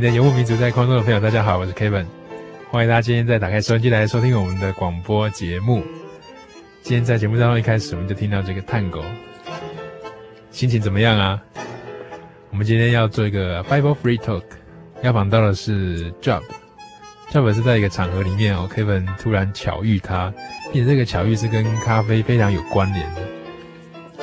[0.00, 2.06] 心灵的游牧民族，在空中的朋友，大家好，我是 Kevin，
[2.70, 5.84] 欢迎大家今天再打开收音机来收听我们的广播节目。
[6.80, 9.04] 今天在节目当中一开始，我们就听到这个探戈，
[10.50, 11.38] 心情怎么样啊？
[12.48, 14.42] 我们今天要做一个 Bible Free Talk，
[15.02, 20.32] 要访到的是 Job，Job 是在一个场合里面哦，Kevin 突然巧遇他，
[20.72, 23.20] 并且这个巧遇是跟咖啡非常有关联的。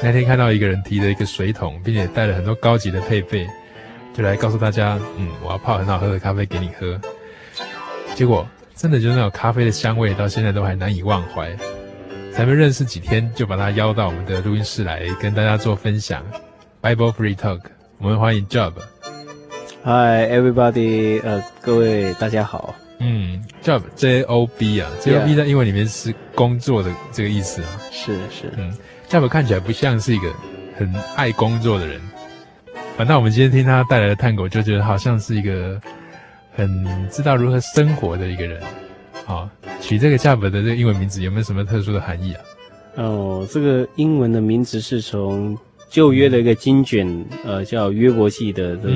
[0.02, 3.48] 那天看到一个人提着一个水桶，并且带了很多高级的配备。
[4.18, 7.00] 就来告诉大家，嗯，我要泡很好喝的咖啡给你喝。
[8.16, 11.55] 结果真的就是那种咖啡的香味，到现在都还难以忘怀。
[12.33, 16.23] 才没认识几天，就把他邀到我们的录音室来跟大家做分享。
[16.82, 17.61] Bible Free Talk，
[18.00, 18.73] 我们欢迎 Job。
[19.83, 22.73] Hi everybody，呃，各位大家好。
[22.98, 27.70] 嗯，Job，J O B 啊，J O B 在英文里面是工作的这个意思啊。
[27.92, 28.76] 是是，嗯
[29.08, 30.34] ，Job 看起来不像是一个
[30.76, 32.02] 很爱工作的人。
[32.98, 35.80] 反正我们今天听他带来的探戈，就觉得好像是一个
[36.52, 36.68] 很
[37.12, 38.60] 知道如何生活的一个人。
[39.24, 39.48] 好，
[39.80, 42.42] 取这个 Job 的这个英文名字有没有什么特殊的含义啊？
[42.96, 45.56] 哦，这个英文的名字是从
[45.92, 47.08] 旧约的一个经卷，
[47.46, 48.94] 呃，叫约伯记的这个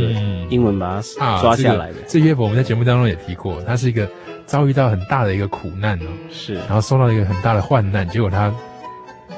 [0.49, 1.99] 英文把它抓下来的。
[1.99, 4.09] 嗯啊、这约、伯我们在节目当中也提过，他是一个
[4.47, 8.51] 遭遇到很大的一个苦难哦，是，然后受到一个很大的患难，结果他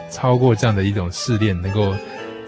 [0.09, 1.93] 超过这样的一种试炼，能够。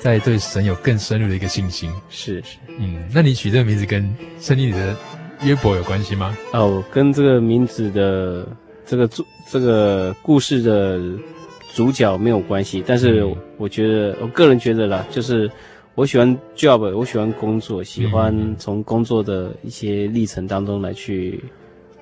[0.06, 4.04] 在对神有更深入的一个信心，是是，嗯，那你取这个名字跟
[4.40, 4.96] 圣经里的
[5.42, 6.38] 约伯有关系吗？
[6.54, 8.48] 哦，跟这个名字的
[8.86, 11.02] 这个主这个故事的
[11.74, 13.26] 主角没有关系，但是
[13.58, 15.50] 我觉得、嗯、我个人觉得啦，就是
[15.96, 21.44] 我喜欢 job，我喜欢工作，喜欢从工作的一些历程当中来去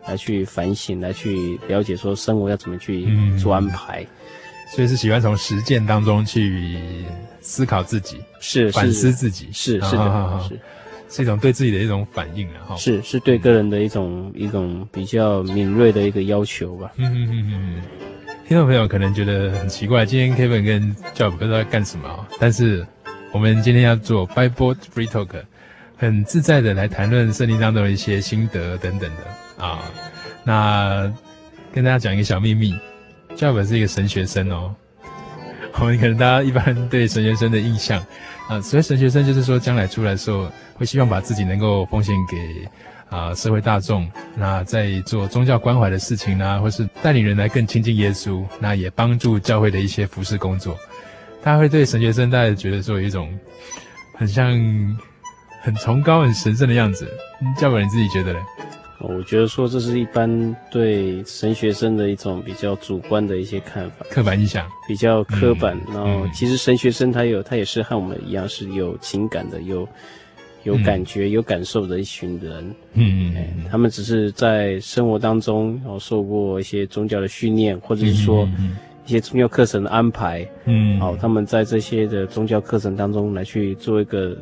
[0.06, 4.02] 来去反省，来去了解说生活要怎么去做安排。
[4.02, 4.08] 嗯
[4.68, 6.78] 所以是喜欢从实践当中去
[7.42, 10.60] 思考自己，是反思自己，是是的，是
[11.10, 16.92] 是一种对自己的一种反应啊，是是对个人的一种一种比较敏锐的一个要求吧。
[16.98, 17.82] 嗯嗯嗯嗯。
[18.48, 22.86] 听众朋友可能觉得很奇怪，今天 Kevin 跟 Job 不知道在干什么，但是
[23.32, 25.44] 我们今天要做 Bible Free Talk，
[25.96, 29.80] 很自在的来谈论圣经当中的一些心得等等的啊。
[30.44, 31.14] 那
[31.72, 32.76] 跟大家讲一个小秘密。
[33.36, 34.74] 教本是一个神学生哦，
[35.80, 38.00] 我们可能大家一般对神学生的印象
[38.48, 42.68] 啊，所谓神学生就是说将来出来的时候会希望把自己能够奉献给
[43.10, 50.78] 啊社会大众，那在做宗教关怀的事情呢，或是带领人来更亲近耶稣，那也帮助教会的一些服事工作。
[51.42, 53.30] 他会对神学生大家觉得说有一种
[54.18, 54.52] 很像
[55.62, 57.08] 很崇高、很神圣的样子。
[57.58, 58.40] 教本你自己觉得呢？
[59.00, 65.78] 我觉得说这是一般对神学生的一种比较主观的一些看法，刻板印象，比较刻板。
[65.90, 69.86] 嗯、然后其实神学生他有，他也是和我们一样是有情感的，有
[70.64, 72.64] 有感觉、嗯、有感受的一群人。
[72.94, 78.48] 嗯嗯、哎，他们只是在生活当中，然后受过一些宗教的训练，或者是说
[79.06, 80.48] 一些宗教课程的安排。
[80.64, 84.38] 嗯，好，他们在这些的宗教课程当中来去做一个，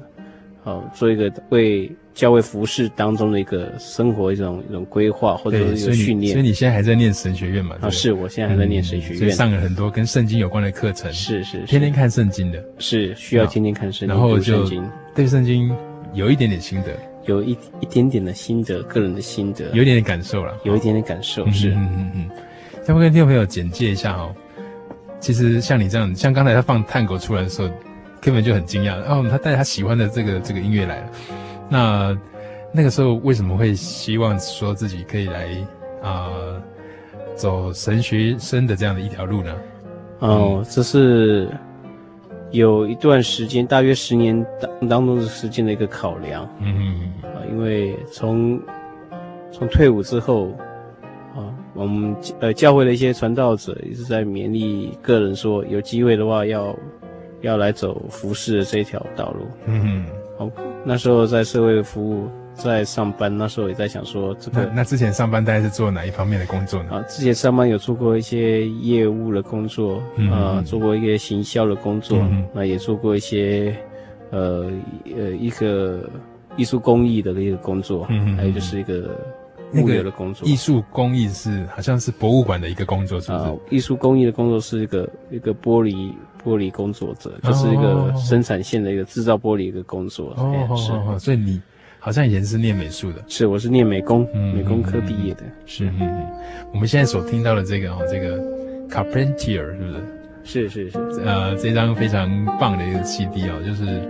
[0.63, 1.89] 好做一个为。
[2.13, 6.33] 教会服饰当中的一个生活一种一种规划或者一个训练。
[6.33, 7.75] 所以你现在还在念神学院嘛？
[7.81, 11.11] 啊，是我现在还在念神学院，所以上了很多跟圣经有关的课程。
[11.13, 14.65] 是是，天天看圣经的，是需要天天看圣经，然后就
[15.15, 15.73] 对圣经
[16.13, 16.91] 有一点点心得，
[17.25, 21.71] 有一一点点的心得，个人的心得，有一点点感受了，有一点点感受是。
[21.71, 22.29] 嗯嗯嗯，
[22.87, 24.35] 要不跟听众朋友简介一下哦。
[25.19, 27.69] 其实像你这样，像刚才他放探狗出来的时候，
[28.19, 28.95] 根本就很惊讶。
[29.03, 31.09] 哦，他带他喜欢的这个这个音乐来了。
[31.71, 32.17] 那
[32.73, 35.45] 那个时候为什么会希望说自己可以来
[36.03, 36.61] 啊、呃、
[37.33, 39.55] 走神学生的这样的一条路呢？
[40.19, 41.49] 哦，这是
[42.51, 46.43] 有一段时间，大约十年当当中的时间的一个考量。
[46.59, 47.31] 嗯嗯嗯。
[47.31, 48.59] 啊，因为从
[49.51, 50.49] 从退伍之后
[51.35, 51.55] 啊。
[51.73, 56.75] 我们呃教会的一些传道者一直在勉励个人说，有机会的话要
[57.39, 59.45] 要来走服饰的这一条道路。
[59.67, 60.05] 嗯
[60.85, 66.91] 那时候在社会服务，在上班，那时候也在想说，这个那，那之前上班大概是做哪一方面的工作呢？
[66.93, 73.75] 啊，之前上班有做过一些业务的工作，嗯、啊，做过一些行销的工作，嗯、那也做过一些
[74.31, 74.71] 呃
[75.15, 76.09] 呃一个
[76.55, 79.15] 艺术工艺的一个工作，嗯，还有就是一个。
[79.73, 83.43] 物流的工作，艺术工艺是好像是博物馆的一个工作，是不是？
[83.45, 86.11] 啊，艺术工艺的工作是一个一个玻璃
[86.43, 90.33] 玻璃工作者，就是一个生产线的一个制造玻璃一个工作。
[90.37, 91.61] 哦，是，所以你
[91.99, 95.43] 好像以前是念美术的，是，我是念美工，美工科毕业的。
[95.65, 96.27] 是，嗯嗯。
[96.73, 98.39] 我们现在所听到的这个哦，这个
[98.89, 100.03] Carpentier 是不是？
[100.43, 102.27] 是是是，呃，这张非常
[102.59, 104.01] 棒的一个 CD 哦，就是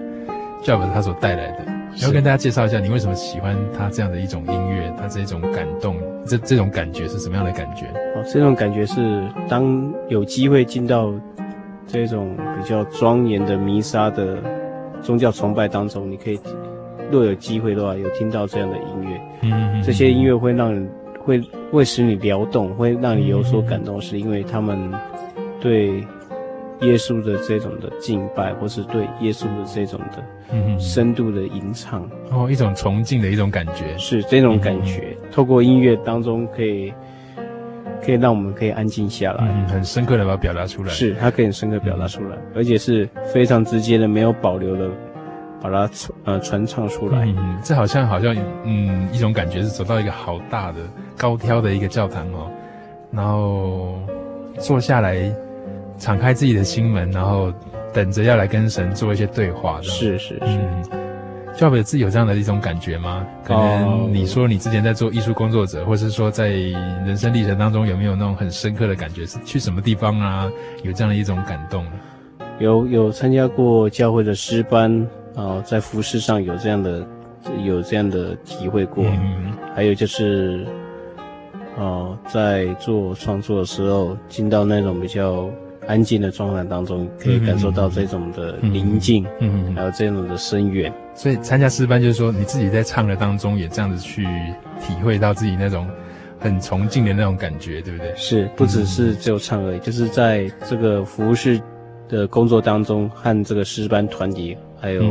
[0.63, 1.65] Job 他所带来的。
[1.97, 7.85] 然后跟大家介绍一下，你为什么喜欢他这样的一种音乐，他这种感动，这这种感觉是什么样的感觉？
[8.15, 11.11] 哦，这种感觉是当有机会进到
[11.91, 14.37] 这种比较庄严的弥撒的
[15.01, 16.39] 宗教崇拜当中，你可以
[17.11, 20.89] 若有机会的话，有听到这样的音乐，嗯，嗯，嗯，这些音乐会让人
[21.25, 21.41] 会
[21.71, 24.77] 会使你撩动，会让你有所感动，是因为他们
[25.59, 26.03] 对。
[26.81, 35.15] 耶稣的这种的敬拜，或是对耶稣的这种的深度的吟唱，哦，一种崇敬的一种感觉，是这种感觉。
[35.21, 36.91] 嗯、透过音乐当中，可以
[38.03, 40.89] 可以让我们可以安静下来，嗯，很深刻的把它表达出来。
[40.89, 44.89] 是，它可以很深刻表达出来，嗯、而且是非常直接的，没有保留的
[45.61, 47.25] 把它传呃传唱出来。
[47.25, 50.79] 嗯，这好像好像嗯一种感觉是走到一个好大的
[51.17, 52.51] 高挑的一个教堂哦，
[53.11, 53.99] 然后
[54.57, 55.31] 坐下来。
[55.97, 57.53] 敞开自己的心门，然后
[57.93, 59.79] 等着要来跟神做一些对话。
[59.83, 60.83] 是是是，嗯，
[61.61, 63.23] 教会自己有这样的一种感觉吗？
[63.43, 69.27] 可能你说你之前在做艺术工作者，或是说在人生历程当中有没有那种很深刻的感觉？
[69.27, 70.49] 是去什么地方啊？
[70.81, 71.85] 有这样的一种感动？
[72.57, 77.07] 有有参加过教会的诗班啊，在服饰上有这样的
[77.63, 79.05] 有这样的体会过。
[79.05, 80.65] 嗯，还有就是，
[81.77, 85.47] 哦，在做创作的时候，进到那种比较。
[85.87, 90.93] 安静的状态当中，可以感受到这种的宁静，嗯，嗯，还有这种的深远。
[91.13, 94.23] 所以参加诗班，就是说你自己在唱的当中，也这样子去
[94.79, 95.87] 体会到自己那种
[96.39, 98.13] 很崇敬的那种感觉，对不对？
[98.15, 101.59] 是，不只是只有唱而已，嗯、就是在这个服务室
[102.07, 105.03] 的工作当中，和这个诗班团体，还有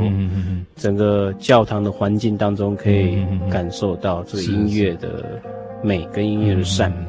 [0.76, 5.40] 整个教堂的环境当中，可以感受到这个音乐的
[5.82, 6.90] 美跟音乐的善。
[6.96, 7.06] 嗯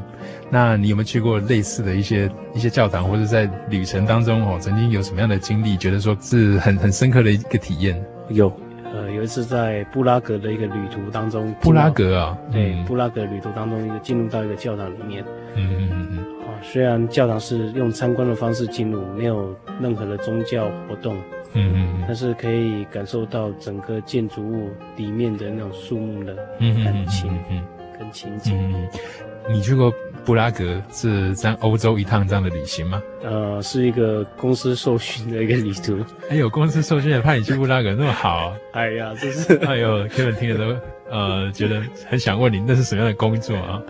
[0.53, 8.03] 那你有没有去过类似的一些一些教堂，或者在旅程当中哦，曾经有什么样的经历，觉得说是很很深刻的一个体验？
[8.27, 8.51] 有，
[8.93, 15.23] 呃，有一次在布拉格的一个旅途当中，布拉格啊，对，布拉格旅途当中一个进入到一个教堂里面，
[15.55, 21.15] 嗯嗯嗯嗯，啊，虽然教堂是用参观的方式进入，没有任何的宗教活动，
[21.53, 27.63] 嗯嗯，但是可以感受到整个建筑物里面的那种树木的感情，嗯，
[27.97, 28.53] 跟情景。
[29.49, 29.93] 你去过？
[30.23, 33.01] 布拉格是在欧洲一趟这样的旅行吗？
[33.23, 35.97] 呃，是一个公司受训的一个旅途。
[36.29, 38.53] 哎呦，公司受训也派你去布拉格，那么好。
[38.73, 43.81] 哎呀，真是哎呦，Kevin 听了都呃觉得很想问你，那是什么样的工作啊？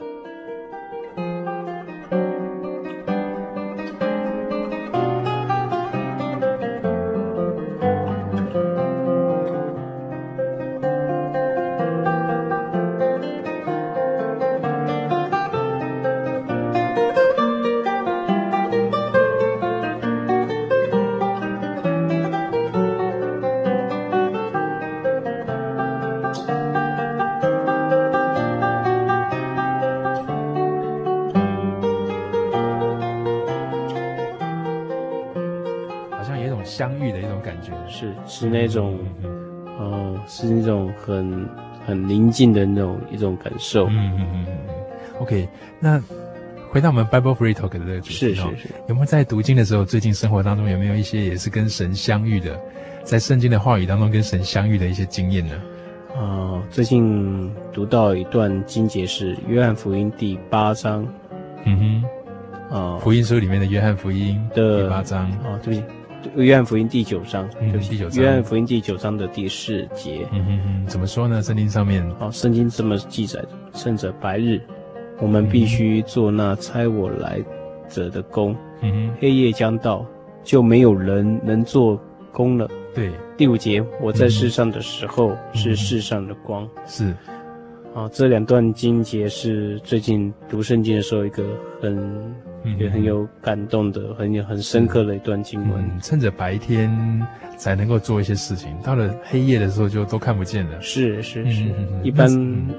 [38.01, 38.97] 是是那种，
[39.77, 41.47] 哦、呃，是那种很
[41.85, 43.85] 很宁静的那种一种感受。
[43.89, 44.57] 嗯嗯嗯嗯。
[45.19, 45.47] OK，
[45.79, 46.01] 那
[46.71, 52.59] 回到我们 Bible Free Talk 的这个主题，是是是，有没有在读经的时候，最近生活当中有没有一些也是跟神相遇的，
[53.03, 55.53] 在圣经的话语当中跟神相遇的一些经验呢？
[56.15, 61.07] 啊、呃，最近读到一段经节是约翰福音第八章。
[61.65, 62.03] 嗯哼。
[62.75, 65.29] 啊、呃，福音书里面的约翰福音的第八章。
[65.43, 65.85] 哦，对不起。
[66.35, 68.23] 约翰福音第九章，嗯、第九章。
[68.23, 70.27] 约翰福音第九章的第四节，
[70.87, 71.41] 怎么说呢？
[71.41, 74.61] 圣经上面，好，圣经这么记载的：趁着白日，
[75.19, 77.39] 我们必须做那差我来
[77.89, 78.55] 者的工。
[78.81, 80.05] 嗯哼，黑夜将到，
[80.43, 81.99] 就没有人能做
[82.31, 82.69] 工了。
[82.93, 86.63] 对，第五节，我在世上的时候是世上的光。
[86.63, 87.05] 嗯、是，
[87.93, 91.43] 啊，这两段经节是最近读圣经的时候一个
[91.81, 92.33] 很。
[92.77, 95.83] 也很有感动的，很有很深刻的一段经文。
[95.83, 96.89] 嗯，趁着白天
[97.57, 100.81] 才能够做一些事情，到了黑夜的时候就都看不见了。
[100.81, 101.63] 是是是，
[102.03, 102.29] 一般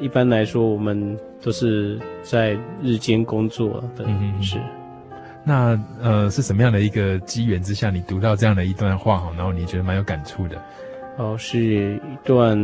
[0.00, 4.04] 一般来说，我们都是在日间工作的。
[4.06, 4.58] 嗯是。
[5.44, 10.56] 那呃，是什么样的一个机缘之下，你读到这样的一段话哈，然后你觉得蛮有感触的？
[11.18, 12.56] 哦，是一段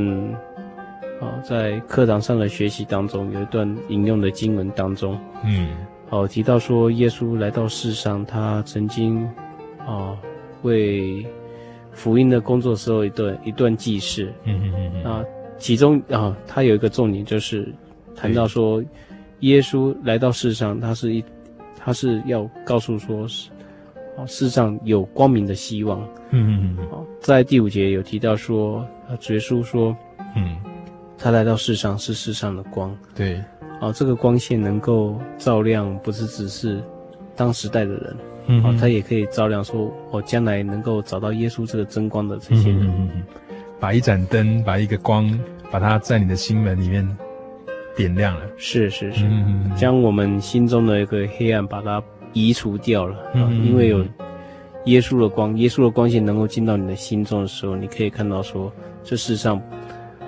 [1.20, 5.68] 哦，在课堂上的学习当中，有一段引用的经文当中，嗯。
[6.10, 9.22] 哦，提到说耶稣来到世上，他曾经，
[9.86, 10.16] 啊，
[10.62, 11.26] 为
[11.92, 14.32] 福音的工作时候一段一段记事。
[14.44, 15.04] 嗯嗯嗯嗯。
[15.04, 15.24] 啊，
[15.58, 17.72] 其中啊，他有一个重点就是
[18.16, 18.82] 谈到说，
[19.40, 21.22] 耶稣来到世上，他是一，
[21.76, 23.50] 他是要告诉说，是
[24.16, 26.00] 啊，世上有光明的希望。
[26.30, 26.84] 嗯嗯嗯。
[26.86, 29.94] 啊，在第五节有提到说，啊，主耶稣说，
[30.34, 30.56] 嗯，
[31.18, 32.96] 他来到世上是世上的光。
[33.14, 33.38] 对。
[33.80, 36.82] 啊，这个光线能够照亮，不是只是
[37.36, 38.16] 当时代的人，
[38.46, 43.22] 嗯，啊，它也可以照亮说，我将来能够找到耶稣这个真光的这些人，嗯嗯，
[43.78, 45.38] 把一盏灯，把一个光，
[45.70, 47.08] 把它在你的心门里面
[47.96, 53.16] 点亮了，是是是，嗯，将我们心中的一个黑暗把它移除掉了，
[53.64, 54.04] 因为有
[54.86, 58.72] 耶稣的光，耶稣的光线能够进到你的心中的时候，你可以看到说，
[59.04, 59.56] 这世上，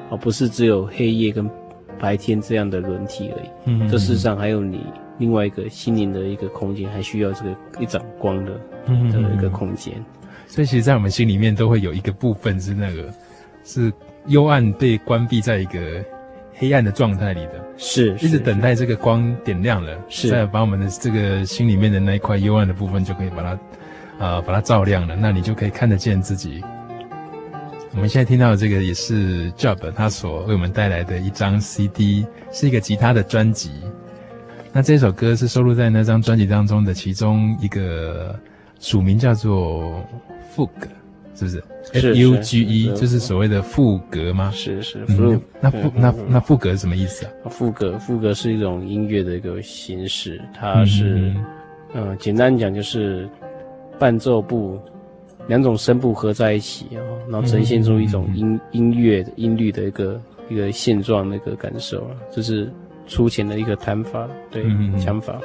[0.08, 1.50] 啊，不是只有黑夜跟。
[2.00, 4.84] 白天这样的轮替而已，嗯，这世上还有你
[5.18, 9.92] 另外一个心灵的一个空间，还需要这个一盏光的，嗯，的一个空间。
[10.46, 13.08] 所以，其实，在我们心里面都会有一个部分是那个，
[13.64, 13.92] 是
[14.26, 16.04] 幽暗被关闭在一个
[16.54, 23.58] 黑暗的状态里的，是，一直等待这个光点亮了，是，再把我们的这个心里面的那一块幽暗的部分就可以把它，
[24.18, 26.64] 呃，把它照亮了，那你就可以看得见自己。
[27.92, 33.70] 我们现在听到的这个也是 Job 他所为我们带来的一张 CD，是一个吉他的专辑。
[34.72, 38.38] 那这首歌是收录在那张专辑当中的其中一个
[38.78, 40.00] 署名叫做
[40.54, 40.70] Fugue，
[41.34, 44.52] 是不是，是？F U G E，就是所谓的副格吗？
[44.54, 45.04] 是是。
[45.08, 47.50] 嗯、那副那那副格是什么意思啊？
[47.50, 51.34] 副格副格是一种音乐的一个形式，它是
[51.92, 53.28] 嗯、呃，简单讲就是
[53.98, 54.80] 伴奏部。
[55.50, 62.72] 两种声部合在一起啊，然后呈现出一种音、嗯、音乐的音律的一个一个现状的一个感受啊，这是
[63.08, 64.62] 粗浅的一个弹法，对，
[65.04, 65.40] 讲、嗯、法。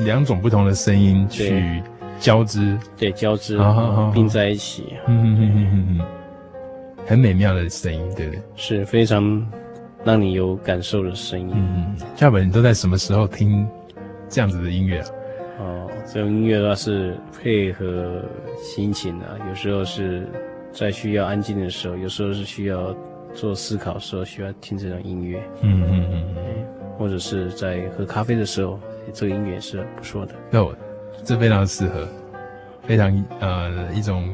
[0.00, 1.82] 两种不同的声音去
[2.20, 3.58] 交织，对，交织
[4.12, 6.06] 并在一起，嗯嗯嗯嗯嗯，
[7.06, 8.42] 很美妙的声音，对不对？
[8.56, 9.42] 是非常
[10.04, 11.50] 让你有感受的声音。
[11.54, 13.66] 嗯，教本你都在什么时候听
[14.28, 15.08] 这样子的音乐啊？
[15.58, 18.22] 哦，这种音乐的话是配合
[18.62, 20.28] 心情啊，有时候是
[20.72, 22.94] 在需要安静的时候，有时候是需要
[23.34, 25.42] 做思考的时候需要听这种音乐。
[25.62, 26.42] 嗯嗯嗯嗯，
[26.98, 28.78] 或者是在喝咖啡的时候，
[29.14, 30.34] 这个音乐是不错的。
[30.50, 30.76] 那我
[31.24, 32.06] 这非常适合，
[32.82, 34.30] 非常呃一种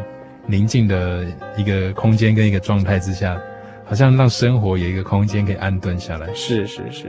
[0.47, 1.25] 宁静的
[1.57, 3.41] 一个空间跟一个状态之下，
[3.85, 6.35] 好像让生活有一个空间可以安顿下来。
[6.35, 7.03] 是是是。
[7.03, 7.09] 是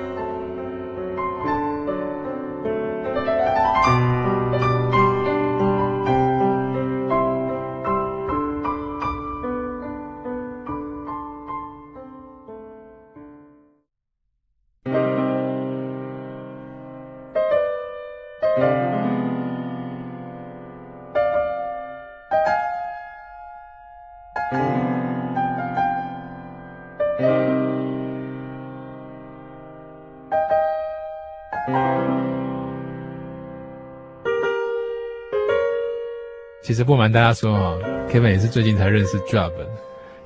[36.81, 37.77] 实不瞒大家说哈
[38.09, 39.51] ，Kevin 也是最近才认识 Job。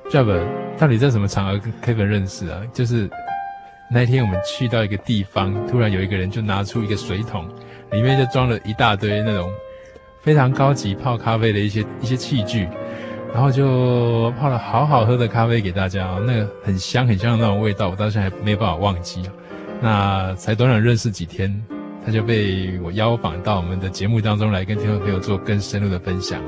[0.08, 0.42] Job
[0.78, 2.62] 到底在什么场合跟 Kevin 认识啊？
[2.72, 3.10] 就是
[3.92, 7.46] 那一天我们去到一个地方，突然有一个人就拿出一个水桶，
[7.92, 9.50] 里面就装了一大堆那种
[10.22, 12.66] 非常高级泡咖啡的一些一些器具，
[13.34, 19.20] 然后就泡了好好喝的咖啡给大家，那个很香很香的那种味道，我到现在还没办法忘记。
[19.82, 21.54] 那才短短认识几天。
[22.06, 26.40] 他就被我邀访到我们的节目当中来，跟听众朋友做更深入的分享。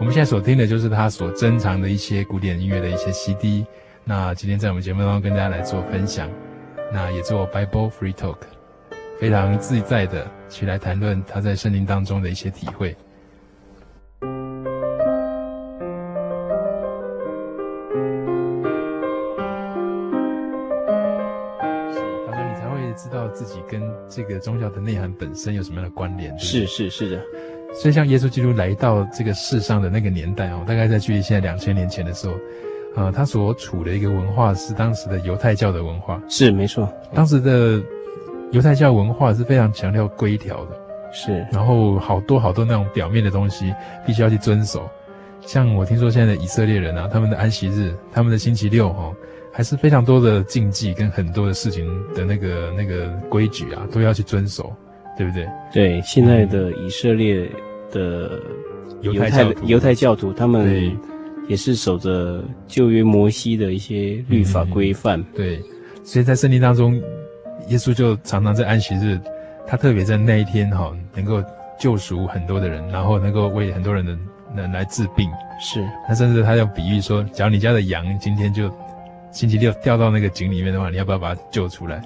[0.00, 3.64] 我们现在所听的就是他所珍藏的一些古典音乐的一些 CD。
[4.02, 6.28] 那今天在我们节目当中跟大家来做分享，
[6.92, 8.38] 那也做 Bible Free Talk，
[9.20, 12.96] 非常自在的去来谈论他在森林当中的一些体会。
[23.36, 26.36] 自己跟这个宗教的内涵本身有什么样的关联？
[26.38, 27.22] 是是是的，
[27.74, 32.34] 所以像耶稣基督来到这个世上的那个年代哦，大概在距离现在两千年前的时候，
[32.96, 36.90] 呃，他所处的一个文化是当时的犹太教的文化，是没错。
[37.12, 37.78] 当时的
[38.52, 40.70] 犹太教文化是非常强调规条的，
[41.12, 43.70] 是，然后好多好多那种表面的东西
[44.06, 44.88] 必须要去遵守。
[45.42, 49.14] 像我听说现在的以色列人啊，他们的安息日，他们的星期六哦。
[49.56, 54.70] 还是非常多的禁忌跟很多的事情的那个那个规矩啊，都要去遵守，
[55.16, 55.48] 对不对？
[55.72, 57.50] 对，现在的以色列
[57.90, 58.38] 的
[59.00, 60.94] 犹太的犹太教徒，他们
[61.48, 65.18] 也是守着旧约摩西的一些律法规范。
[65.20, 65.62] 嗯，对，
[66.04, 66.94] 所以在圣经当中，
[67.68, 69.18] 耶稣就常常在安息日，
[69.66, 71.42] 他特别在那一天哈，能够
[71.80, 74.14] 救赎很多的人，然后能够为很多人的
[74.54, 75.26] 人来治病。
[75.58, 78.70] 是，他甚至他要比喻说，假如你家的羊今天就。
[79.36, 82.00] 星期六掉到那个井里面的话，你要不要把它救出来？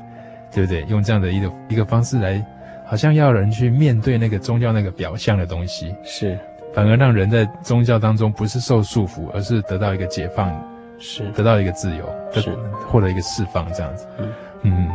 [0.53, 0.83] 对不对？
[0.89, 2.45] 用这样的一个一个方式来，
[2.85, 6.37] 好像要人去面对那个宗教那个表象的东西，是，
[6.75, 10.53] 反而让人在宗教当中不是受束缚，而是得到一个解放，
[10.99, 12.51] 是得到一个自由，是
[12.89, 14.09] 获得一个释放，这样子。
[14.19, 14.29] 嗯
[14.63, 14.89] 嗯，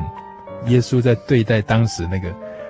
[0.65, 2.27] 耶稣在对待当时那个。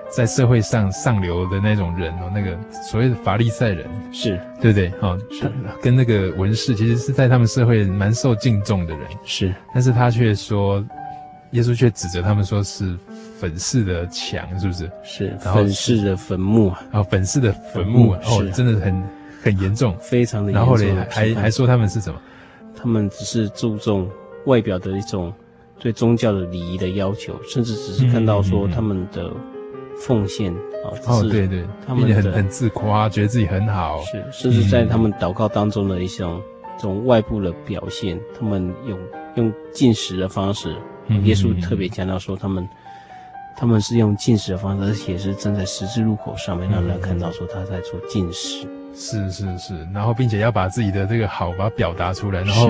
[0.10, 4.92] 在社会上上流的那种人哦，那个所谓的法利赛人是对不对？
[5.02, 9.54] 哦，是跟那个文士，其实是在他们社会蛮受敬重的人，是。
[9.74, 10.84] 但是他却说，
[11.52, 12.96] 耶稣却指责他们说是
[13.40, 14.90] 粉饰的墙，是不是？
[15.04, 15.28] 是。
[15.44, 19.04] 然后粉饰的坟墓啊，哦，粉饰的坟墓哦，真的很
[19.42, 20.78] 很严重，非常的严重。
[20.78, 22.22] 然后呢，还还说他们是什么？
[22.76, 24.10] 他们只是注重
[24.46, 25.34] 外表的一种
[25.80, 29.30] 对宗教的礼仪的要求，甚至只是看到说他们的。
[30.00, 36.42] 奉献啊，哦，对对，他们很很自夸，觉得自己很好，是，甚至在他们祷告当中的一种
[36.78, 39.00] 这种外部的表现，他们用
[39.36, 40.76] 用进食的方式，
[41.24, 42.68] 耶稣特别强调说，他们
[43.58, 52.70] 他们是用进食的方式，而且是站在十字路口上面，让人看到说他在做进食，是是是，然后并且要把自己的这个好把它表达出来，然后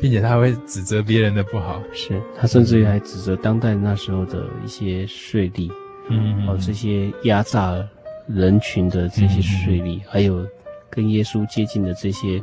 [0.00, 5.70] 并且他还会指责别人的不好，是他甚至于还指责当代那时候的一些税吏。
[6.08, 7.76] 嗯，哦，这些压榨
[8.26, 10.46] 人群的这些税吏，嗯、还有
[10.90, 12.40] 跟耶稣接近的这些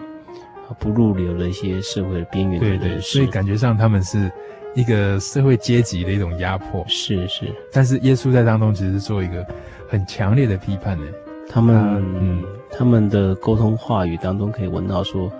[0.79, 4.31] 不入流的一些社会的边缘的人，对对，所以感觉上他们是
[4.75, 7.45] 一个社会阶级的一种压迫，是是。
[7.71, 9.45] 但是耶稣在当中其实是做一个
[9.87, 11.05] 很强烈的批判呢，
[11.49, 15.31] 他们嗯，他们的沟通话语当中可以闻到说，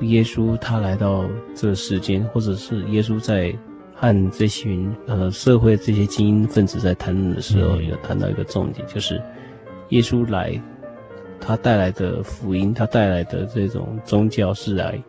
[0.00, 1.24] 耶稣他来到
[1.54, 3.54] 这个世间，或者是耶稣在。
[3.94, 9.22] 和这群呃社会这些精英分子在谈论的时候，有谈到一个重点，就是
[9.90, 10.60] 耶稣来
[11.40, 15.00] 他带来的福音，他带来的这种宗教是来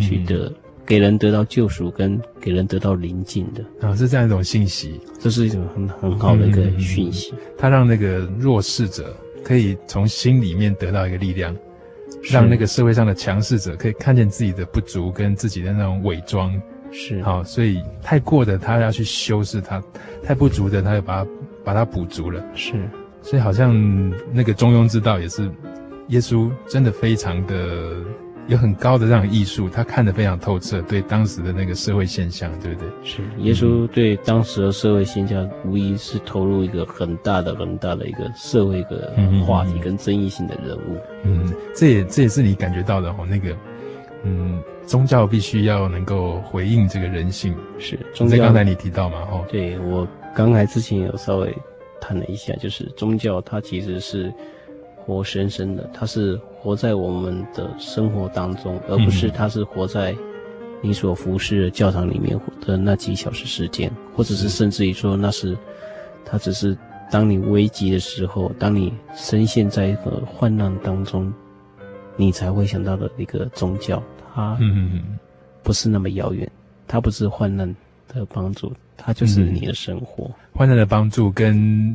[0.00, 3.64] 取得、嗯、给人得到救赎，跟给人得到宁静的。
[3.86, 7.32] 啊，是这样一种信息，这是一种很很好的一个讯息。
[7.56, 11.56] 它、嗯、让那个弱势者可以从心里面得到一个力量，
[12.30, 16.52] 让那个社会上的强势者可以看见自己的不足跟自己的那种伪装。
[16.90, 19.82] 是好，所以太过的他要去修饰它，
[20.22, 21.30] 太不足的他要把它
[21.64, 22.42] 把它补足了。
[22.54, 22.74] 是，
[23.22, 23.72] 所以好像
[24.32, 25.50] 那个中庸之道也是，
[26.08, 27.94] 耶稣真的非常的
[28.46, 32.88] 有很高的这样艺术，他看得非常透彻，对当时的那个社会现象，对不对？
[33.04, 39.14] 是，耶稣对当时的社会现象，无疑是投入一个很大的、很大的一个社会的
[39.46, 40.96] 话题跟争议性的人物。
[41.24, 43.54] 嗯，嗯，这也这也是你感觉到的哦，那个，
[44.24, 44.62] 嗯。
[44.88, 47.98] 宗教必须要能够回应这个人性，是。
[48.14, 51.54] 宗教刚才你提到嘛，哦，对，我刚才之前有稍微
[52.00, 54.32] 谈了一下，就是宗教它其实是
[54.96, 60.16] 活生生的，它是活在我们的生活当中，而不是它是活在
[60.80, 65.54] 你所服侍的教堂里面的那几小时时间，或者是甚至于说那是
[66.24, 66.74] 它只是
[67.10, 71.30] 当你危急的时候，当你深陷在一个患难当中，
[72.16, 74.02] 你才会想到的一个宗教。
[74.38, 75.18] 它嗯嗯，
[75.64, 76.48] 不是那么遥远，
[76.86, 77.68] 它不是患难
[78.06, 80.26] 的帮助，它就是你的生活。
[80.26, 81.90] 嗯、患难的帮助跟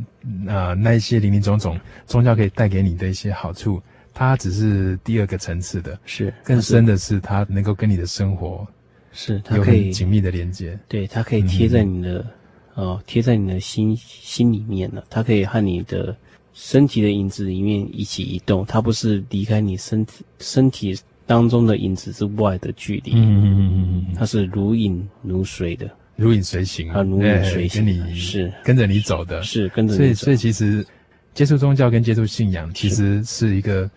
[0.46, 3.82] 啊、呃、那一些林林总总宗教可以带给你的一些好处，
[4.14, 8.68] 它只是第二个层次的，是更深的是它能够跟你的生活
[9.14, 12.20] 是它可以紧密的连接，对，它可以贴在你的、
[12.76, 16.14] 嗯、哦贴在你的心心里面了，它可以和你的
[16.52, 21.00] 身体的影子里面一起移动，它不是离开你身体身体。
[21.26, 26.92] 当中的影子之外的距离，嗯嗯嗯嗯，它是如影如随的，如影随形。
[26.92, 28.54] 啊，如影随形，跟你是。
[28.64, 30.04] 跟着你走的，是跟着你走。
[30.04, 30.86] 所以，所以其实
[31.34, 33.90] 接触宗教跟接触信仰，其实是一个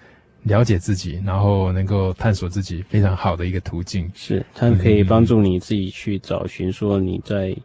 [0.45, 4.09] 了解自己，然后能够探索自己非常好的一个途径。
[4.15, 7.57] 是，它可以帮助你自己去找寻，说你在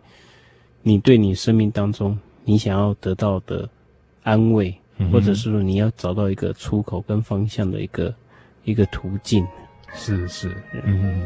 [0.82, 3.70] 你对你生命当中你想要得到的
[4.24, 4.76] 安慰，
[5.12, 8.12] 或者是说你要找到一个出口跟方向的一个。
[8.64, 9.46] 一个途径，
[9.94, 11.24] 是是，嗯，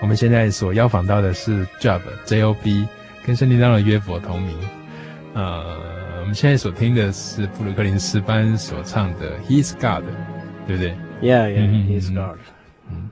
[0.00, 2.86] 我们现在所邀访到的是 Job J O B，
[3.24, 4.56] 跟圣经当中的约伯同名，
[5.34, 10.04] 呃，我们现在所听的是布鲁克林斯班所唱的 He's God，
[10.66, 12.38] 对不对？Yeah, yeah, He's God。
[12.90, 13.10] 嗯。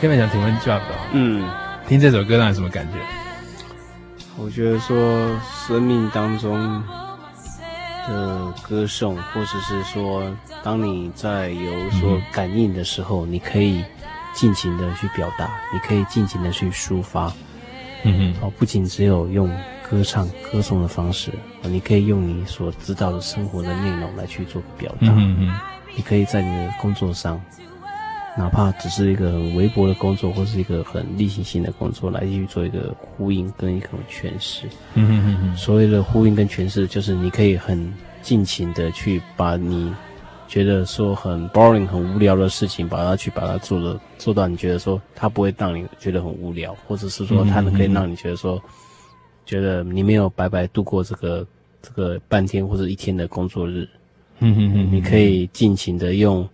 [0.00, 0.80] 下面想请问 Job，
[1.12, 1.46] 嗯，
[1.86, 2.98] 听这首歌让你什么感觉？
[4.38, 6.82] 我觉得说生命当中
[8.08, 10.24] 的歌颂，或者是说，
[10.62, 13.84] 当你在有所感应的时候，嗯、你可以
[14.32, 17.30] 尽情的去表达，你可以尽情的去抒发。
[18.04, 19.54] 嗯哼，哦，不仅只有用
[19.90, 25.08] 歌唱、歌颂的方式，你可以用你所知道的生活的内容来去做表达。
[25.08, 25.54] 嗯嗯，
[25.94, 27.38] 你可以在你的工作上。
[28.38, 34.66] 哪怕只是一个很微薄的工作，或是一个很例行性的工作，来去做一个呼应跟一个诠释。
[34.94, 35.56] 嗯哼哼哼。
[35.56, 39.92] 所谓的呼应跟诠释，就是你可以很尽情的去把你
[40.46, 48.62] 觉得说很 boring、很无聊的事情，把它去把它做的做到你觉得说它不会让你觉得很无聊，或者是说它能可以让你觉得说，嗯、
[49.44, 51.46] 觉得你没有白白度过这个
[51.82, 53.88] 这个半天或者一天的工作日。
[54.38, 56.48] 嗯嗯嗯，你可以尽情的用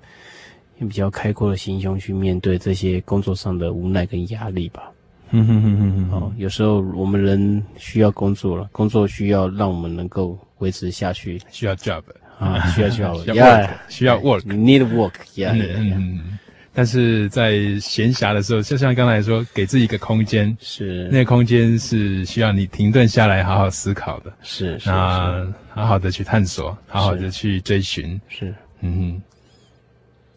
[0.79, 4.91] 用比较开阔的心胸去面对这些工作上的无奈跟压力吧。
[5.31, 12.01] 嗯哼哼哼哼，哦，有时候我们人需要工作了，工作需要让我们能够维持下去，需要 job
[12.39, 15.53] 啊，需要 需要需要 work，需要 work，need work，yeah。
[15.79, 16.39] 嗯，
[16.73, 28.55] 但是在闲暇的时候，就像刚才说，给自己一个空间，是那个空间是需要你停顿下来，好好思考的，是那好好的去探索，好好的去追寻，是。
[28.81, 29.21] 嗯。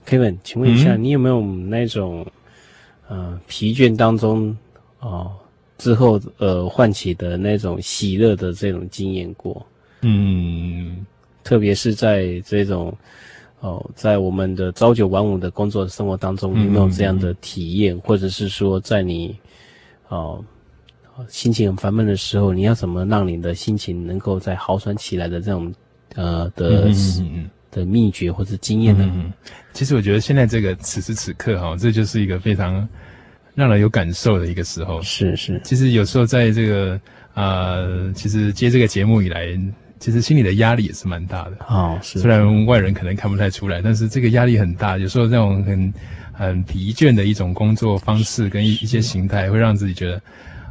[0.09, 2.25] Kevin，请问一下，你有没有那种
[3.07, 4.57] 呃疲倦当中？
[5.01, 5.31] 哦，
[5.77, 9.63] 之后呃唤起的那种喜乐的这种经验过，
[10.01, 11.05] 嗯，
[11.43, 12.91] 特别是在这种
[13.59, 17.95] 哦，在我们的朝九晚五的工作生活当中，有没有这样的体验？
[17.95, 19.37] 嗯、或者是说，在你
[20.07, 20.43] 哦
[21.27, 25.71] 心情很烦闷的时候，你要怎么让你的心情能够再好转起来的这种
[26.15, 26.89] 呃的
[27.71, 29.07] 的秘诀或者经验呢？
[29.13, 29.31] 嗯，
[29.79, 32.85] 其实我觉得现在这个此时此刻哈、哦，这就是一个非常。
[33.55, 35.59] 让人有感受的一个时候，是是。
[35.63, 36.99] 其实有时候在这个
[37.33, 39.47] 呃，其实接这个节目以来，
[39.99, 41.57] 其实心里的压力也是蛮大的。
[41.67, 42.19] 哦，是。
[42.19, 44.97] 虽然外人可能看不太出来，但是这个压力很大。
[44.97, 45.93] 有时候这种很
[46.31, 50.21] 很疲倦的一种工作方式跟一一些形态，会让自己觉得，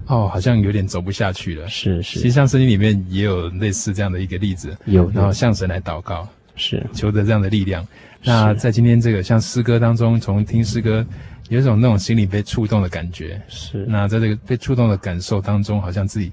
[0.07, 1.69] 哦，好像有点走不下去了。
[1.69, 2.21] 是是。
[2.21, 5.11] 其实像圣经里面也有类似这样的一个例子，有。
[5.11, 7.87] 然后向神来祷告，是求得这样的力量。
[8.23, 11.05] 那在今天这个像诗歌当中，从听诗歌。
[11.51, 13.87] 有一种那种心里被触动的感觉，是。
[13.89, 16.31] 那在这个被触动的感受当中，好像自己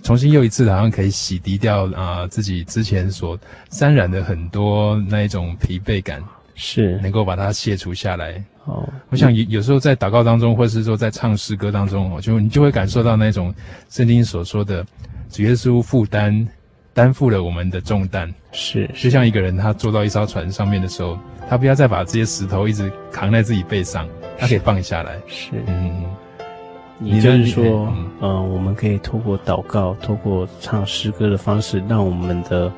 [0.00, 3.36] 重新又一次，好像可以洗涤掉啊、呃、自己之前所
[3.68, 6.22] 沾染的很多那一种疲惫感，
[6.54, 6.96] 是。
[7.00, 8.40] 能够把它卸除下来。
[8.66, 8.88] 哦。
[9.08, 13.52] 我想有有时候在祷告当中，或者是说在唱诗歌当中，就你就会感受到那种
[13.90, 14.86] 圣经所说的
[15.30, 16.46] 主耶稣负担
[16.94, 18.88] 担负了我们的重担，是。
[18.94, 21.18] 就像一个人他坐到一艘船上面的时候，
[21.50, 24.08] 他不要再把这些石头一直扛在自己背上。
[24.36, 26.04] 他可以放下来，是，嗯，
[26.98, 27.64] 你就是说，
[27.96, 32.70] 嗯、呃，我们可以透过祷告，透过唱诗歌的方式，让我们的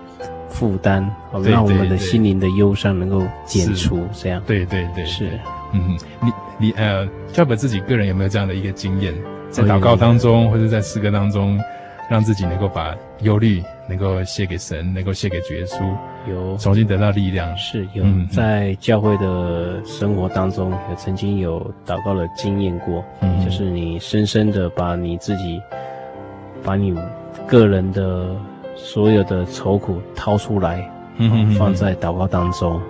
[0.51, 1.11] 负担，
[1.43, 5.31] 让我们的心灵的忧伤能够减除，这样，对对对，是，
[5.73, 9.15] 嗯，你你呃，Job 自己个人有没有这样的一个经验，
[9.49, 11.59] 在祷告当中，或者在诗歌当中，
[12.09, 15.83] 让自己能够把忧虑能够献给神，能够献给主耶稣。
[16.29, 16.57] 有。
[16.57, 18.05] 重新得到力量，是有。
[18.31, 25.61] 在教会的生活当中，也曾经有祷告的经验过，嗯，就是你深深的把你自己，
[26.65, 26.95] 把你
[27.47, 28.35] 个人的
[28.75, 32.81] 所有的愁苦掏出来，嗯，放在祷告当中，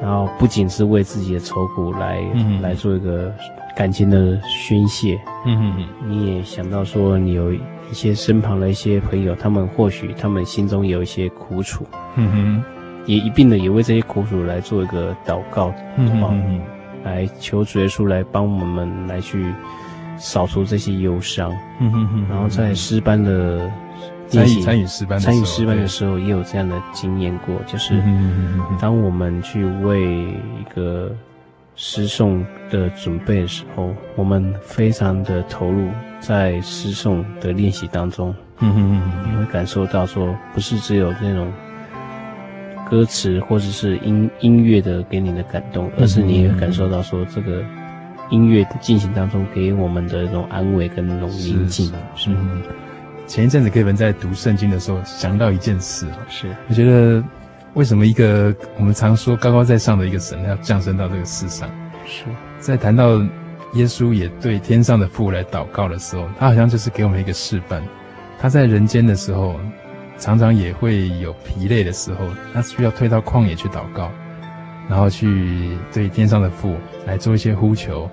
[0.00, 3.32] 然后不仅是为自己的愁苦来，嗯，来做一个
[3.78, 7.54] 感情的宣泄，嗯嗯，你也想到说你有。
[7.90, 11.86] 一些身旁的一些朋友，他们或许他们心中有一些苦楚，
[12.16, 12.64] 嗯哼，
[13.06, 16.60] 也一并的也为这些苦楚来做一个祷告，嗯哼，
[17.02, 19.54] 来求主耶稣来帮我们来去
[20.18, 23.70] 扫除这些忧伤，嗯哼哼，然后在诗班的
[24.26, 27.94] 参与参与诗班参与诗班的时候，也有这样的经验过，就是
[28.78, 31.10] 当我们去为一个
[31.80, 35.88] 诗颂的准备的时候，我们非常的投入。
[36.20, 41.52] 在诗颂的练习当中，嗯哼嗯，你会感受到说，不是只有那种
[42.90, 47.62] 歌词或者是音音乐的给你的感动，而是你也会感受到说，这个
[48.30, 51.86] 音乐的进行当中给我们的一种安慰跟那种宁静。
[52.16, 52.30] 是。
[53.28, 57.22] 前一阵子 Kevin 在读圣经的时候，想到一件事，是我觉得
[57.78, 61.70] 为什么一个我们常说高高在上的一个神，要降生到这个世上？
[62.04, 62.24] 是
[62.58, 63.24] 在谈到。
[63.74, 67.82] 耶稣也对天上的父来祷告的时候，他好像就是给我们一个示范。
[68.40, 69.60] 他在人间的时候，
[70.16, 74.10] 常常也会有疲累的时候，他需要退到旷野去祷告，
[74.88, 78.08] 然后去对天上的父来做一些呼求，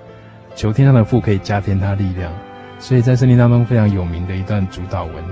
[0.54, 2.30] 求天上的父可以加添他力量。
[2.78, 5.24] 所以在圣经当中非常有名的一段主祷文，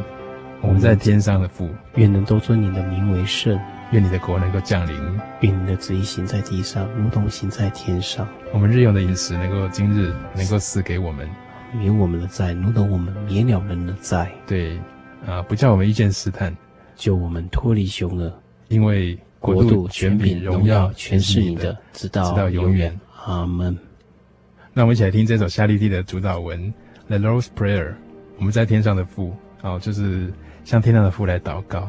[0.63, 3.61] 我们在天上的父，愿能都尊你的名为圣。
[3.95, 8.27] 愿你的国能够降临，愿你的旨意行在地上，如同行在天上。
[8.53, 11.31] 我们日用的饮食能够今日能够赐给我们，
[11.73, 14.33] 免我们的债，如同我们免了人的债。
[14.49, 14.81] 对，
[15.25, 16.53] 啊，不叫我们遇见试探，
[16.97, 18.37] 救我们脱离凶恶。
[18.67, 22.99] 因为国度、权柄、荣耀全是你的，直到直到永远。
[23.25, 23.79] 阿门。
[24.73, 26.61] 那我们一起来听这首夏利蒂的主祷文
[27.07, 27.91] 《The Lord's Prayer》。
[28.39, 30.33] 我们在天上的父，哦，就是
[30.65, 31.89] 向天上的父来祷告。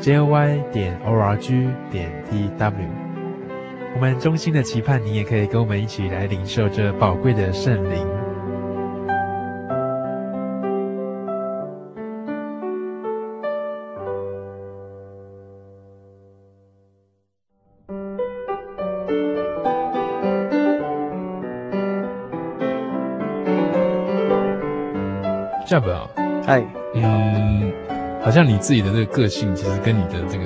[0.00, 2.72] jy 点 org 点 tw。
[3.94, 8.19] 我们衷心的期盼，你也可以跟我们一起来领受这宝贵的圣灵。
[28.30, 30.44] 好像你自己的这个个性，其实跟你的这个。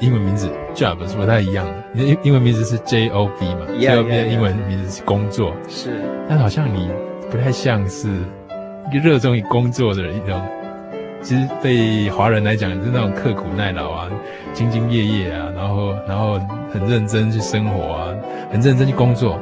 [0.00, 5.92] 英文名字 job 是不太一样的，你的英英文名字是 J O B 嘛？J O B 的英文名字是工作，是。
[6.28, 6.90] 但好像你
[7.30, 8.08] 不太像是
[8.90, 10.42] 一个热衷于工作的人，一种
[11.20, 14.10] 其实对华人来讲是那种刻苦耐劳啊、
[14.52, 16.36] 兢兢业业啊，然后然后
[16.72, 18.08] 很认真去生活啊，
[18.50, 19.38] 很认真去工作。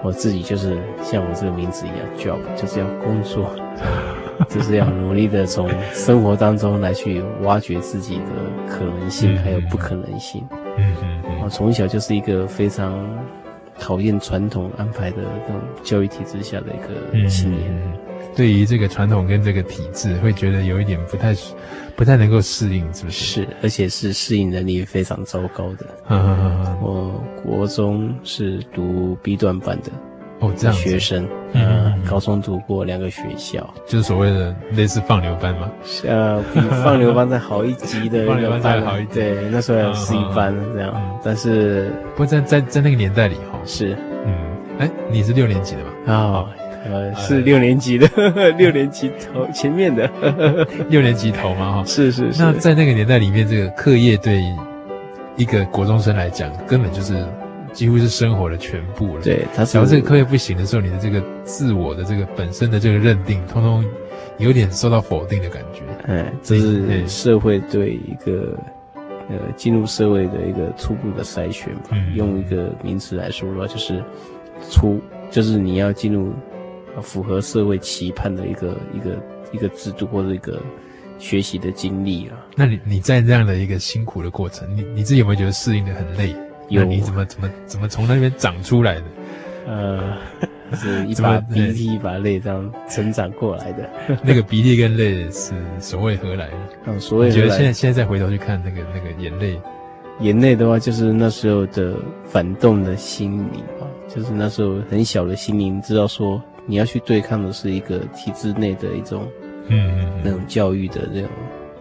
[0.00, 3.50] 我自己就是像我这个名字一样，job 就是要工作。
[4.48, 8.24] 就是要努力的从生活当中来去挖掘自己的
[8.68, 10.44] 可能性，还有不可能性。
[10.50, 11.40] 嗯嗯嗯。
[11.42, 13.06] 我从小就是一个非常
[13.78, 15.16] 讨厌传统安排的
[15.46, 17.62] 这种教育体制下的一个青年。
[18.34, 21.34] 对于这个传统跟这个体制，会觉得有一点不太
[21.94, 23.42] 不太能够适应，是不是？
[23.42, 25.86] 是，而且是适应能力非常糟糕的。
[26.82, 29.90] 我国中是读 B 段班的。
[30.40, 35.70] 哦，这样学生，嗯，高中读过两个学校，就是所谓的类似放牛班嘛，
[36.06, 44.34] 呃，比放牛班再好一级的， 放牛班再好一级，对，那时候有 C 班这样，但是不过在在在那个年代里哈，是，嗯，
[44.78, 46.12] 哎，你是六年级的吧？
[46.12, 46.44] 啊，
[46.84, 48.06] 呃，是六年级的，
[48.58, 50.08] 六年级头前面的，
[50.90, 52.42] 六年级头嘛哈，是是是。
[52.42, 54.42] 那在那个年代里面，这个课业对
[55.36, 57.24] 一个国中生来讲，根本就是。
[57.76, 59.22] 几乎是生活的全部了。
[59.22, 63.84] 对，他只要这个课业不行的时候，你的这个自我的这个本身的这个认定，通通
[64.38, 65.82] 有点受到否定的感觉。
[66.06, 68.58] 哎，这是社会对一个
[69.28, 71.90] 呃进入社会的一个初步的筛选吧。
[71.92, 74.02] 嗯，用一个名词来说的话，就是
[74.70, 74.98] 初，
[75.30, 76.32] 就是你要进入
[77.02, 79.22] 符合社会期盼的一个一个
[79.52, 80.62] 一个制度或者一个
[81.18, 82.38] 学习的经历啊。
[82.56, 86.34] 那你你在这样的一个辛苦的过程，你你自己有没有觉得适应的很累？
[86.68, 89.04] 有你怎么怎么怎么从那边长出来的？
[89.66, 90.16] 呃，
[90.74, 93.88] 是一把鼻涕一把泪这样成长过来的。
[94.22, 96.56] 那个鼻涕跟泪是所谓何来的？
[96.86, 97.28] 嗯，所谓。
[97.28, 99.60] 你觉得现在现在再回头去看那个那个眼泪，
[100.20, 109.26] 眼泪的话，就是那时候的反动的心灵啊，就是那时候很小的心灵，知道说你要去对抗的是一个体制内的一种，
[109.68, 111.30] 嗯嗯，那种教育的那种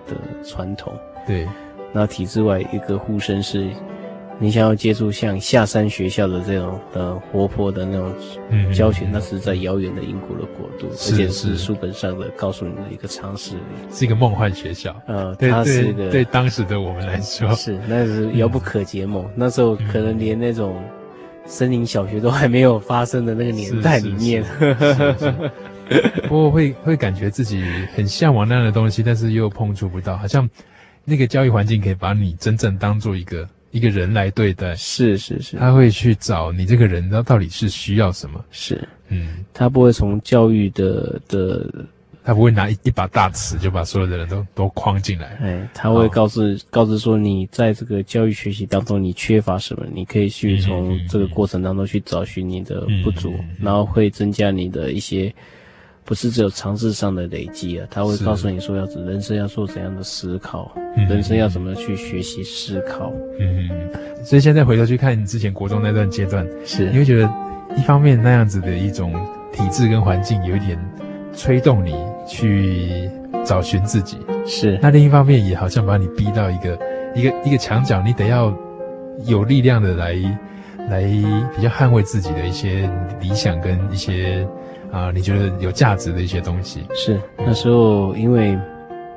[0.07, 0.91] 的传统。
[1.27, 1.47] 对，
[1.93, 3.69] 那体制外一个呼声是。
[4.37, 8.13] 你想要接触像下山学校的这种的活泼的那种
[8.73, 13.55] 教学，嗯、那是在遥远的英国的国度，而且是书本上的告诉你的一个常识，
[13.89, 14.93] 是一个梦幻学校。
[15.07, 19.23] 呃，它是一个对，对当时的我们来说， 是那是遥不可及梦。
[19.23, 20.83] 嗯、那时候可能连那种
[21.45, 24.43] 森林小学都还没有发生的那个年代里面，
[26.27, 27.63] 不过会会感觉自己
[27.95, 30.49] 很向往那样的东西，但是又碰触不到，好像
[31.05, 33.47] 那个教育环境可以把你真正当做一个。
[33.75, 38.41] 一个人来对待，是是是，他会去找你这个人，他到底是需要什么？
[38.49, 41.69] 是，嗯，他不会从教育的的，
[42.23, 55.35] 他不会拿一一把大尺就把所有的人都都框进来，哎，他会告诉、哦、告知说，你在这个教育学习当中你缺乏什么，你可以去从这个过程当中去找寻你的不足，嗯嗯嗯、然后会增加你的一些。
[56.05, 63.11] 不是只有常识上的累积啊，他会告诉你说，要人生要做怎样的思考，是人生要怎么去学习思考。
[63.39, 64.23] 嗯嗯。
[64.23, 67.27] 所以现在回头去看你之前国中那段阶段，是你会觉得
[67.75, 69.13] 一方面那样子的一种
[69.51, 70.77] 体制跟环境有一点
[71.33, 71.95] 催动你
[72.27, 73.09] 去
[73.43, 74.77] 找寻自己，是。
[74.83, 76.79] 那另一方面也好像把你逼到一个
[77.15, 78.55] 一个一个墙角，你得要
[79.25, 80.13] 有力量的来
[80.87, 81.01] 来
[81.55, 82.87] 比较捍卫自己的一些
[83.19, 84.47] 理想跟一些。
[84.95, 86.85] 啊，你觉得有价值的一些东西。
[86.95, 88.57] 是那时候，因为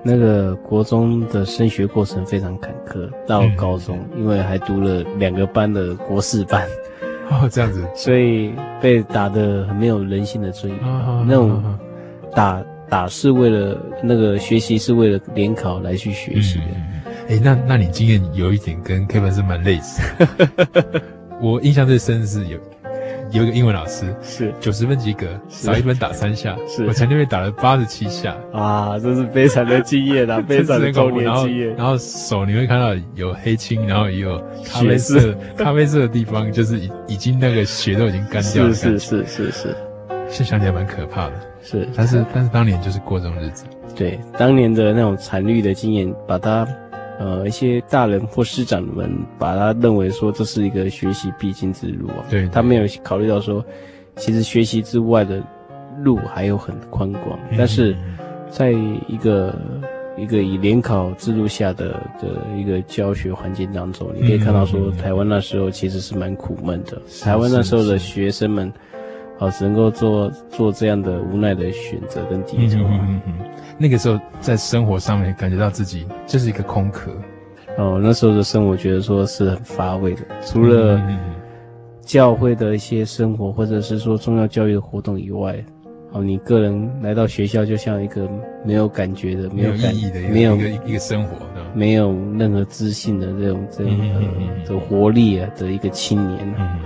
[0.02, 6.66] 那个国中的升学过程非常坎坷，到高中，嗯、因为还读了两个班的国四班，
[7.30, 11.62] 哦，这样子，所以被打得很没有人性的尊严，哦、那种
[12.34, 16.64] 打打是为了那个学习是为了联考来去学习的。
[16.64, 20.02] 哎、嗯欸，那那你经验有一点跟 Kevin 是蛮类似，
[21.40, 22.58] 我印象最深的是有。
[23.32, 26.56] 有一个英文老师是九十分及格，少一分打三下。
[26.66, 31.74] 是我曾经被打了八十七下啊，这是悲惨的经验啊， 悲惨的童年经验。
[31.76, 38.72] 然后手你会看到有黑青，然后也有咖啡色， 咖啡色的地方就是已已经那个血都已经干掉了。
[38.72, 39.76] 是是是是是，
[40.28, 41.32] 现在想起来蛮可怕的。
[41.62, 43.64] 是，但是但是当年就是过这种日子。
[43.94, 46.66] 对，当年的那种惨绿的经验，把它。
[47.18, 53.64] 呃，一些大人或师长们把他认为说，这是一个学习必经之路啊，对，他没有考虑到说，
[54.14, 55.42] 其实学习之外的
[56.00, 57.38] 路还有很宽广。
[57.50, 57.96] 嗯、但是，
[58.50, 59.52] 在一个
[60.16, 61.88] 一个以联考制度下的
[62.20, 66.96] 的一个教学环境当中，你可以看到说，台湾那时候其实是蛮苦闷的。
[66.96, 68.72] 嗯、台湾那时候的学生们，
[69.38, 72.80] 啊，只能够做做这样的无奈的选择跟低头。
[72.82, 73.20] 嗯
[73.80, 77.12] 那个时候在生活上面感觉到自己就是一个空壳，
[77.76, 81.00] 哦，那时候的生活觉得说是很乏味的，除了
[82.02, 85.64] 教会的一些生活或者是说重要教育的活动以外，
[86.10, 88.28] 哦，你个人来到学校就像一个
[88.64, 91.36] 没有感觉的、没有意义的、没有一个一个生活，
[91.72, 93.96] 没有任何自信的这种这种
[94.66, 96.52] 的活力啊的一个青年。
[96.58, 96.80] 嗯，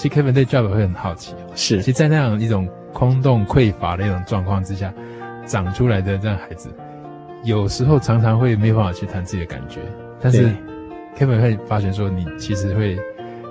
[0.00, 4.92] 其实 Kevin 对 job 会很好奇，是，其实，在那样一种空洞匮乏的一种状况之下。
[5.46, 6.70] 长出来的这样孩子，
[7.42, 9.80] 有时候常常会没办法去谈自己的感觉，
[10.20, 10.48] 但是
[11.18, 12.96] Kevin 会发现说，你其实会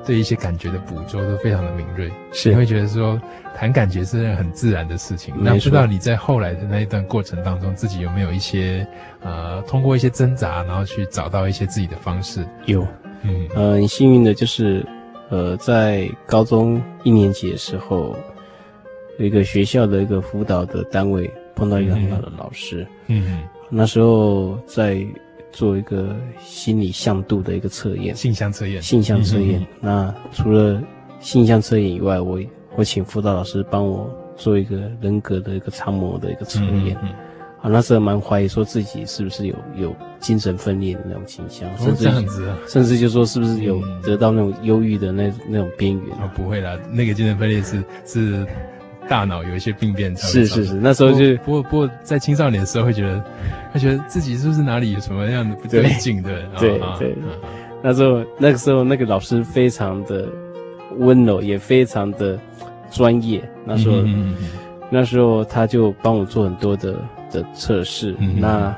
[0.05, 2.49] 对一些感觉的捕捉都非常的敏锐，是。
[2.51, 3.19] 你会觉得说
[3.53, 5.35] 谈感觉是很自然的事情。
[5.37, 8.87] 那不知道你在后来的那一段过程当中，自己有没有一些
[9.21, 12.45] 呃，通过一些挣扎，然后去找到一些自己的方式？
[12.65, 12.87] 有，
[13.23, 14.85] 嗯，呃，很幸运的就是，
[15.29, 18.15] 呃，在高中一年级的时候，
[19.17, 21.29] 有一个学校的一个辅导的单位。
[21.55, 25.05] 碰到一个很好的老师，嗯，嗯，那时候在
[25.51, 29.67] 做一个心理向度的一个测验，性向测验，性向测验。
[29.81, 30.81] 那除了
[31.19, 32.39] 性向测验以外，我
[32.77, 36.95] 我请辅导老师帮我做一个人格的一个常模的一个测验。
[37.01, 37.15] 嗯，嗯，
[37.61, 46.09] 啊，那时候蛮怀疑说自己是不是有有精神分裂的那种倾向，甚至、哦、甚至就说是不是有得到那种忧郁的那那种边缘。
[46.17, 48.45] 哦，不会啦，那个精神分裂是是。
[49.07, 53.25] 大脑有一些病变，是是是，那时候就不过不过在青少年的时候会觉得，
[53.73, 56.43] 会觉得自己是不是哪里有什么样的不对劲的？
[56.59, 57.17] 对对，
[57.81, 60.27] 那时候那个时候那个老师非常的
[60.99, 62.39] 温柔，也非常的
[62.91, 63.41] 专业。
[63.65, 64.03] 那时候
[64.91, 67.01] 那时候他就帮我做很多的
[67.31, 68.75] 的测试，那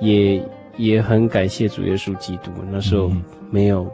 [0.00, 0.42] 也
[0.76, 2.50] 也很感谢主耶稣基督。
[2.70, 3.10] 那时候
[3.50, 3.90] 没有。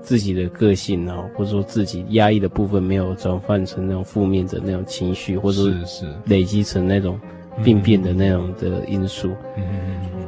[0.00, 7.20] 自己的个性啊，或者说自己压抑的部分没有转换成那种负面的那种情绪，或者是是累积成那种
[7.62, 9.32] 病变的那种的因素。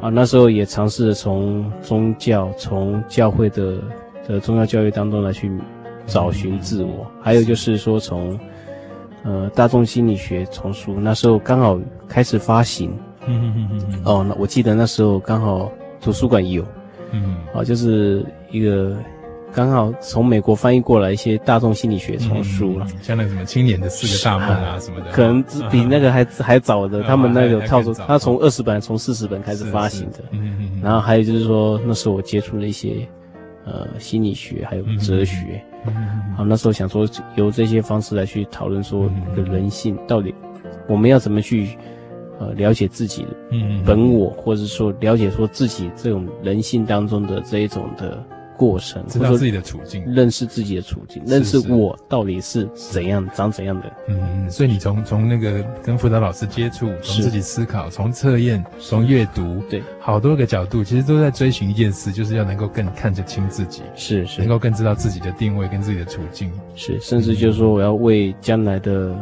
[0.03, 3.78] 啊，那时候也尝试着从宗教、从教会的
[4.28, 5.51] 的宗教教育当中来去
[6.05, 8.39] 找寻自我，还有就是说从
[9.25, 12.91] 呃大众心理学丛书，那时候刚好开始发行。
[13.27, 14.03] 嗯嗯嗯嗯。
[14.05, 16.64] 哦，那我记得那时候刚好图书馆有。
[17.12, 17.37] 嗯。
[17.53, 18.97] 哦，就是一个。
[19.53, 30.18] 刚好从美国翻译过来一些大众心理学丛书了，像那个什么青年的四个大梦啊什么的，可能比那个还还早的，他们那个 套书，他从二十本从四十本开始发行的。
[30.31, 30.81] 嗯嗯。
[30.81, 33.05] 然后还有就是说，那时候我接触了一些
[33.64, 35.61] 呃心理学，还有哲学。
[36.37, 40.35] 好，那时候想说由这些方式来去讨论说，的人性到底
[40.89, 41.76] 我们要怎么去
[42.39, 48.24] 呃了解自己嗯本我，或者说了解说自己这种人性当中的这一种的。
[48.61, 53.91] 过程，知道自己的处境，认识自己的处境，认识我到底是怎样长怎样的。
[54.07, 69.17] 嗯，所以你从从那个跟辅导老师接触，从自己思考，从测验，从阅读，对，好多个角度，其实都在追寻一件事，就是要能够更看得清自己，是是，能够更知道自己的定位跟自己的处境，是，甚至就是说我要为将来的。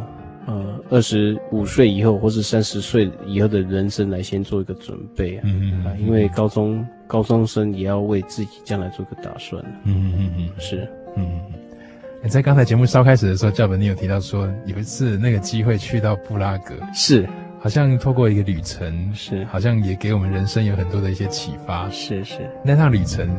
[0.45, 9.63] 呃，二十五岁以后，或是三十岁以后的人生来先做一个准备啊，嗯嗯啊，因为高中高中生也要为自己将来做个打算。
[9.83, 11.41] 嗯嗯嗯，是，嗯。
[12.21, 17.25] 你在刚才节目稍开始的时候，教本你有提到说有一次那个机会去到布拉格，是，
[17.61, 21.89] 好像透过一个旅程，是，好像也给我们人生有很多的一些启发。
[21.91, 23.29] 是是，那趟旅程，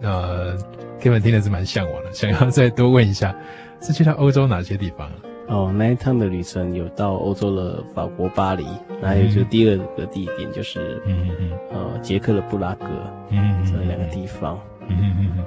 [0.00, 0.56] 呃
[0.98, 3.36] ，Kevin 听的是蛮向往的，想要再多问一下，
[3.82, 5.10] 是去到欧洲哪些地方？
[5.48, 8.64] 哦，那一趟的旅程有到欧洲的法国巴黎，
[9.00, 12.86] 还有就第二个地点就是，嗯嗯呃，捷克的布拉格，
[13.30, 15.44] 嗯这两个地方，嗯嗯嗯。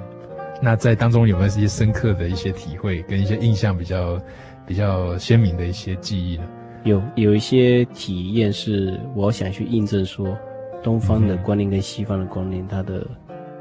[0.62, 4.18] 那在当中有没有一些深刻的一些体会，跟一些印象比较
[4.66, 6.44] 比较鲜明的一些记忆呢？
[6.84, 10.34] 有有一些体验是我想去印证说，
[10.82, 13.06] 东方的观念跟西方的观念它的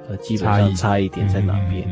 [0.07, 1.85] 呃基本上差异点在哪边，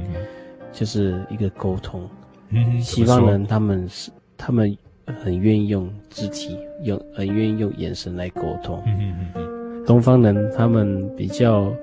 [0.71, 2.09] 就是一个沟通。
[2.49, 4.09] 嗯，西方人他们是。
[4.37, 4.77] 他们
[5.23, 8.81] 很愿意用肢体，用很愿意用眼神来沟通。
[8.85, 9.85] 嗯嗯嗯。
[9.85, 11.73] 东方人他们比较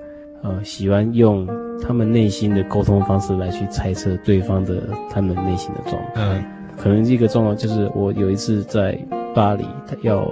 [0.43, 1.47] 呃喜欢用
[1.81, 6.21] 他们内心的沟通方式来去猜测对方的他们内心的状态。
[6.37, 6.43] 嗯。
[6.77, 8.97] 可能一个状况就是我有一次在
[9.33, 10.25] 巴黎，他要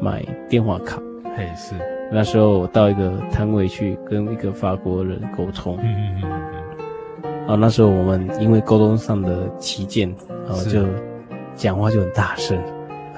[0.00, 1.02] 买电话卡。
[1.36, 1.74] 嘿，是。
[2.12, 5.76] 那时候我到一个摊位去跟一个法国人沟通。
[5.82, 7.48] 嗯嗯嗯嗯。
[7.48, 10.08] 啊，那时候我们因为沟通上的歧见，
[10.46, 10.86] 然后就。
[11.56, 12.56] 讲话就很大声，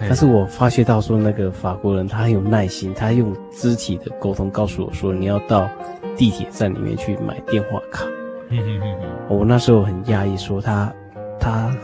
[0.00, 5.68] 但是我发觉到说那个法国人他很有耐心，他用肢体的沟通告诉我说，你要到
[6.16, 8.06] 地铁站里面去买电话卡。
[8.50, 10.92] 嗯嗯嗯嗯，我那时候很讶异，说他
[11.38, 11.76] 他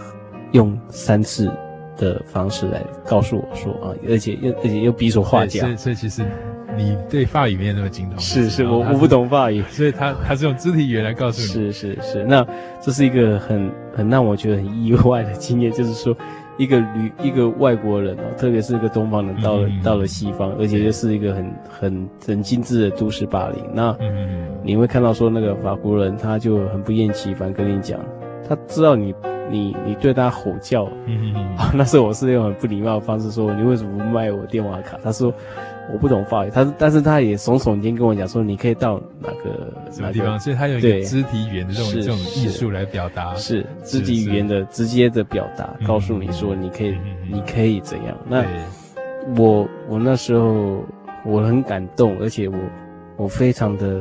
[0.53, 1.51] 用三次
[1.97, 5.61] 的方式来告诉我说啊，而且又而且又比手画脚。
[5.61, 6.23] 所以所以其实
[6.77, 8.19] 你对法语没有那么精通。
[8.19, 11.47] 是是，我我不懂法语， 所以他他是用肢体语言来告诉你。
[11.49, 12.47] 是是是，那
[12.81, 16.17] 这是一个很很让我觉得很意外的经验，就是说。
[16.57, 23.65] 一个旅一个外国人哦，特别是一个东方人，到了、嗯、到了西方，而且又是一个很很很精致的都市霸凌。
[23.73, 23.97] 那
[24.63, 27.99] 你会看到说那个法国人他就很不厌其烦跟你讲，
[28.49, 29.15] 他知道你
[29.51, 34.99] 你你对他吼叫，嗯嗯、啊， 那时候我是用很不礼貌的方式说，你为什么不卖我电话卡？
[35.03, 35.33] 他说。
[35.93, 46.97] 我不懂法语，他但是他也耸耸肩跟我讲说，你可以到哪个什么地方，所以他有一个肢体语言的这种这种艺术来表达，是肢体语言的直接的表达，告诉你说你可以
[47.31, 48.17] 你可以怎样。
[48.27, 48.45] 那
[49.37, 50.83] 我我那时候
[51.25, 52.57] 我很感动，而且我
[53.17, 54.01] 我非常的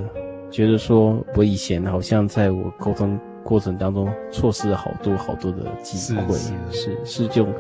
[0.50, 6.98] 觉得说，我以前好像在我沟通过程当中错失了好多好多的机会，是是。
[7.04, 7.46] 是就。
[7.46, 7.52] 是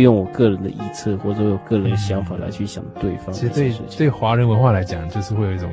[0.00, 3.32] 用我个人的臆测或者我个人的想法来去想对方。
[3.32, 5.70] 其实对对华人文化来讲，就是会有一种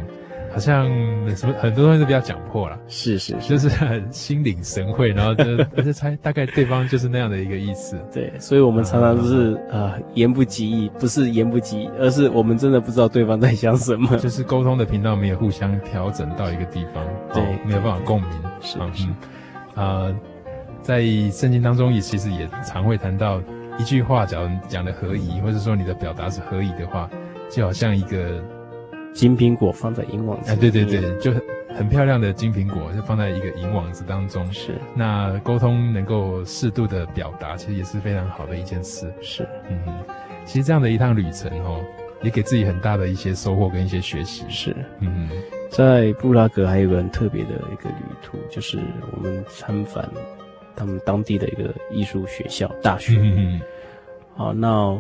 [0.52, 0.86] 好像
[1.36, 2.78] 什么很多东西都比较讲破了。
[2.88, 5.44] 是是，就是很心领神会，然后就
[5.76, 8.00] 而且猜大概对方就是那样的一个意思。
[8.14, 14.16] 对，所以我们常常都是啊言不及义，不是言不及义，而是我们真的不知道对方在想什么。
[14.18, 17.04] 就是沟通的频道没有互相调整到一个地方，
[17.34, 18.30] 对，没有办法共鸣。
[18.62, 19.08] 是是
[19.74, 20.14] 啊，
[20.84, 21.02] 在
[21.32, 23.42] 圣经当中也其实也常会谈到。
[23.80, 27.10] 一句话，假如讲的合宜，或者说你的表达是合宜的话，
[27.50, 28.42] 就好像一个
[29.14, 30.52] 金苹果放在银网子。
[30.52, 31.42] 哎，对对对，就很
[31.76, 34.50] 很漂亮的金苹果，就放在一个银网子当中。
[34.54, 39.12] 是，那沟通能够适度的表达，其实也是非常好的一件事。
[39.22, 39.80] 是，嗯，
[40.46, 41.84] 其实这样的一趟旅程哦，
[42.22, 44.46] 也给自己很大的一些收获跟一些学习。
[44.50, 45.30] 是，嗯，
[45.72, 48.80] 在布拉格还有一个很特别的一个旅途，就是
[49.12, 50.06] 我们参访。
[50.76, 53.62] 他们当地的一个艺术学校大学，嗯嗯，
[54.36, 54.98] 好，那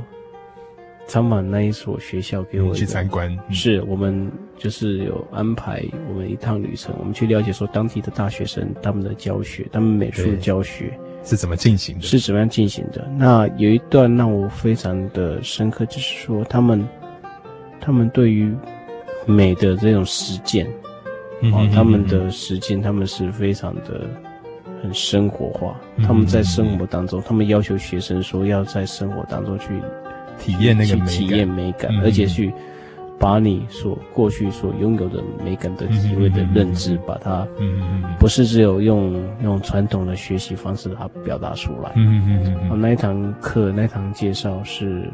[1.06, 10.98] 参访那一所学校给我去参观，是我们就是有安排我们一趟旅程，我们去了解说当地的大学生他们的教学，他们美术教学。
[11.26, 13.08] 是怎么进行的，是怎么样进行的。
[13.18, 16.86] 那有一段让我非常的深刻，就是说他们
[17.80, 18.54] 他们对于
[19.26, 20.66] 美的这种实践，
[21.54, 24.08] 啊，他们的实践他们是非常的。
[24.84, 25.80] 很生活化。
[25.96, 29.82] 嗯他们在生活当中，他们要求学生说要在生活当中去
[30.38, 32.54] 体验那个美感，体验美感，嗯而且去
[33.20, 37.48] 把你所过去所拥有的美感的体会的认知，把它，
[38.20, 41.94] 不是只有用用传统的学习方式把它表达出来。
[41.96, 45.10] 嗯嗯嗯嗯，那一堂课那一堂介绍是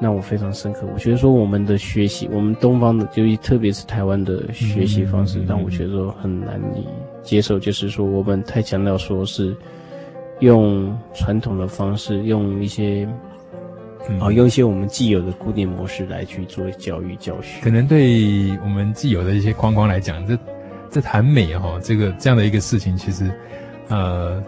[0.00, 0.86] 让我非常深刻。
[0.94, 6.86] 我觉得说我们的学习，我们东方的，就特别是台湾的学习方式，让我觉得说很难以
[7.22, 9.56] 接受，就是说我们太强调说是
[10.40, 13.08] 用传统的方式，用一些。
[14.22, 20.38] 哦，用一些我们既有的固定模式来去做教育教学，可能对我们既有的一些框框来讲，这
[20.88, 23.30] 这谈美哈、哦，这个这样的一个事情，其实
[23.88, 24.42] 呃，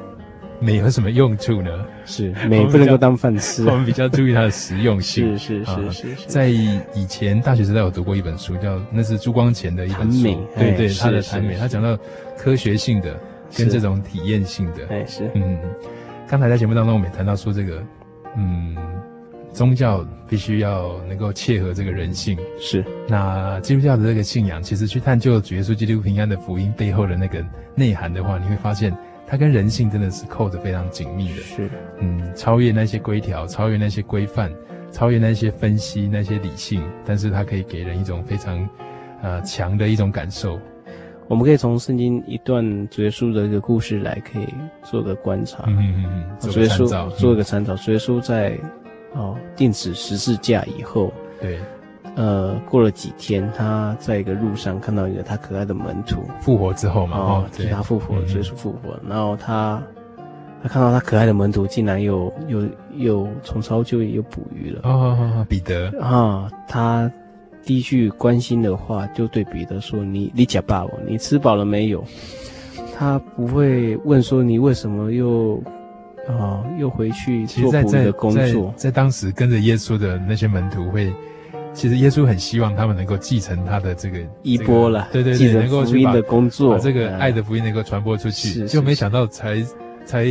[0.61, 1.71] 美有什么用处呢？
[2.05, 5.37] 是美不能够当饭吃、啊我，我们比较注意它的实用性。
[5.39, 6.27] 是是是是。
[6.27, 11.99] 在以前大学时代，我读过一本书，叫那是朱光潜的一本书，美对对，他的谈美，他讲到
[12.37, 13.19] 科学性的
[13.57, 15.59] 跟这种体验性的，哎是，嗯，
[16.29, 17.83] 刚才在节目当中我们也谈到说这个，
[18.37, 18.77] 嗯。
[19.53, 22.85] 宗教必须要能够切合这个人性，是。
[23.09, 27.45] 那基督教的这个信仰，其实去探究主耶稣基督平安的福音背后的那个
[27.75, 28.97] 内涵的话，你会发现
[29.31, 31.37] 它跟人性真的是扣得非常紧密的。
[31.37, 31.71] 是，
[32.01, 34.53] 嗯，超越那些规条，超越那些规范，
[34.91, 38.69] 超越那些分析，那些理性，但是它可以给人一种非常
[39.23, 40.59] 呃强的一种感受。
[41.29, 44.49] 我们可以从圣经一段主耶稣的一个故事来，可以
[44.83, 45.63] 做个观察。
[45.69, 47.77] 嗯嗯嗯，主耶稣做一个参照。
[47.77, 48.59] 主耶稣在。
[49.13, 51.59] 哦，钉死十字架以后，对，
[52.21, 59.83] 呃，过了几天，他在一个路上看到一个他可爱的门徒复活之后嘛，哦，对，他复活，耶稣复活，然后他
[60.63, 67.11] 他看到他可爱的门徒竟然又又又重操旧业又捕鱼了，哦彼得啊，他
[67.63, 72.05] 第一句关心的话就对彼得说：“你你吃饱了，你吃饱了没有？”
[72.99, 75.59] 他不会问说你为什么又。
[76.29, 78.41] 啊、哦，又回去做捕鱼的工作。
[78.43, 81.11] 在，在，在当时跟着耶稣的那些门徒会，
[81.73, 88.63] 其实耶稣很希望他们能够继承他的这个衣钵了，对对对，能够福音的工作，把这个爱的福音能够传播出去。
[88.63, 89.65] 嗯、就没想到才
[90.05, 90.25] 才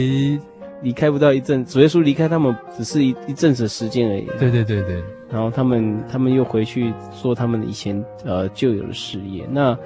[0.82, 4.28] 离开不到一阵，主耶稣离开他们只是一一阵子时间而已。
[4.40, 9.48] 对对对对，然后他们他们又回去做他们以前呃旧有的事业。
[9.52, 9.78] 那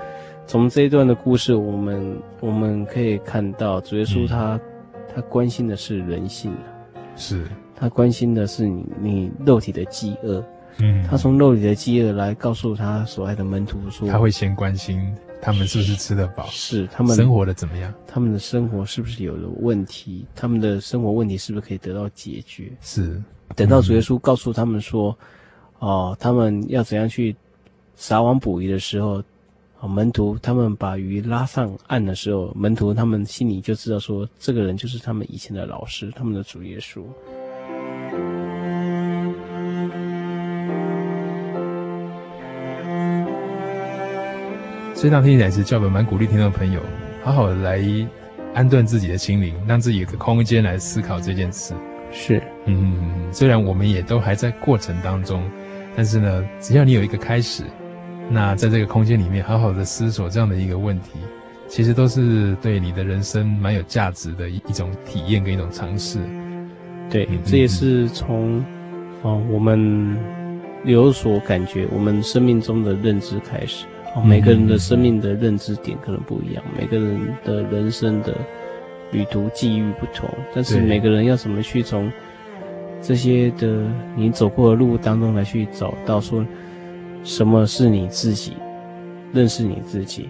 [0.45, 4.55] 从这一段的故事，我们我们可以看到主耶稣他。
[4.55, 4.61] 嗯
[5.15, 6.51] 他关心的是人性，
[7.15, 7.45] 是
[7.75, 10.43] 他关心的是你你肉体的饥饿，
[10.80, 14.99] 嗯，他从肉里的饥饿来告诉他所爱的门徒说，他会先关心
[15.41, 22.71] 他们是不是吃得饱，是他们生活的怎么样，他们的生活是不是有了问题，他们的生活问题是不是可以得到解决？
[22.82, 23.21] 是，
[23.55, 25.17] 等到主耶稣告诉他们说，
[25.80, 27.36] 嗯、哦，他们要怎样去
[27.95, 29.24] 撒网捕鱼的时候。
[29.86, 37.03] 门徒他们把鱼拉上岸的时候，门徒他们心里就知道说，这个人就是他们以前的老师，他们的主耶稣。
[45.03, 46.79] 所以，当听起来是教本蛮鼓励听众朋友，
[47.25, 47.83] 好好的来
[48.53, 51.73] 安顿自己的心灵，让自己有个空间来思考这件事。
[52.09, 55.43] 是，嗯，虽然我们也都还在过程当中，
[55.93, 57.63] 但是呢，只要你有一个开始。
[58.29, 61.19] 那在这个空间里面，好好的思索这样的一个问题，
[61.67, 66.17] 其实都是对你的人生蛮有价值的一一种体验跟一种尝试。
[67.09, 68.63] 对，这也是从
[69.21, 70.17] 哦我们
[70.85, 73.85] 有所感觉，我们生命中的认知开始。
[74.16, 78.36] 哦，每个人的生命的认知点可能不一样，每个人的人生的
[79.11, 82.11] 旅途际遇不同，但是每个人要怎么去从
[83.01, 83.86] 这些的
[84.16, 86.45] 你走过的路当中来去找到说。
[87.26, 88.51] 什么是你自己？
[89.32, 90.28] 认识你自己，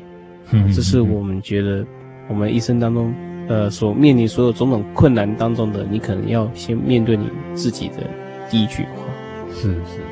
[0.52, 1.84] 嗯，这是我们觉得
[2.30, 3.12] 我们一生当中，
[3.50, 8.08] 呃，所面临所有种种困难当中的，你可能要先面对你自己的
[8.48, 8.92] 第一句话。
[9.56, 10.03] 是是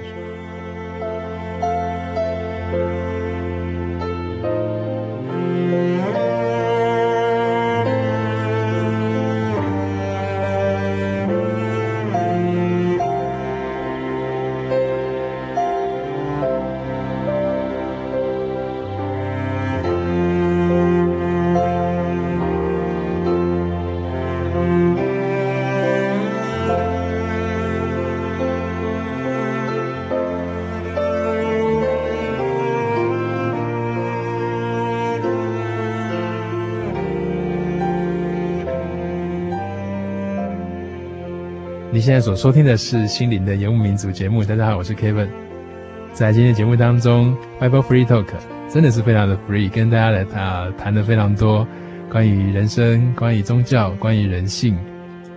[42.02, 44.44] 现在所收听的是《心灵的游牧民族》节目。
[44.44, 45.28] 大家好，我是 Kevin。
[46.14, 48.26] 在今天节目当中，Bible Free Talk
[48.68, 51.66] 真的是非常的 free，跟大家来啊谈了非常多
[52.10, 54.76] 关于人生，关于宗教，关于人性，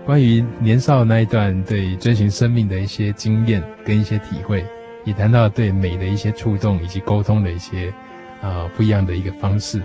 [0.07, 4.65] 关于年少那一段对追寻生命的一些经验跟一些体会，
[5.05, 7.93] 也谈到对美的一些触动以及沟通的一些
[8.41, 9.83] 啊、不一样的一个方式。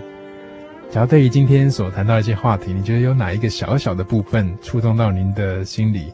[0.90, 6.12] 假如对于今天所谈到的一些话题，你觉得有哪一个小小的部分触动到您的心里？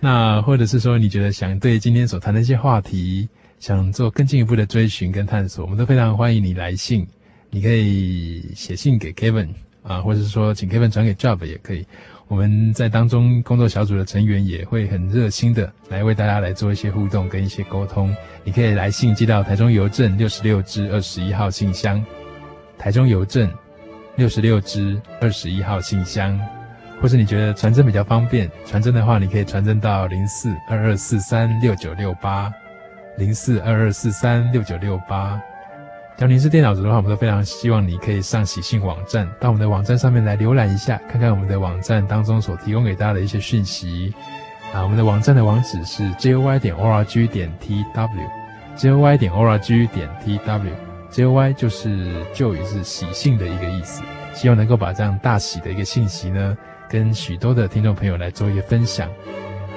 [0.00, 3.28] 那或者是说，你觉得想对今天所谈的一些话题，
[3.58, 7.06] 想做更进一步的追寻跟探索，我们都非常欢迎你来信。
[7.50, 9.48] 你可以写信给 Kevin
[9.82, 11.86] 啊，或者是说请 Kevin 转给 Job 也可以。
[12.28, 18.14] 我们在当中工作小组的成员也会很热心的来为大家来做一些互动跟一些沟通。
[18.44, 22.02] 你可以来信寄到台中邮政六十六支二十一号信箱，
[22.78, 23.52] 台中邮政
[24.16, 26.40] 六十六支二十一号信箱。
[27.00, 32.52] 或是你觉得传真比较方便，传真的话，你可以传真到零四二二四三六九六八，
[33.16, 35.40] 零四二二四三六九六八。
[36.16, 44.12] 假如您是电脑族的话，我们都非常希望你可以上喜信网站，到我们的网站上面来浏览一下，看看我们的网站当中所提供给大家的一些讯息。
[44.74, 54.02] 啊，我们的网站的网址是 jy 点 org 点 tw，jy 点 org 点 tw，jy 就是 joy 是喜信的一个意思，
[54.34, 56.56] 希望能够把这样大喜的一个信息呢。
[56.90, 59.08] 跟许多的听众朋友来做一个分享，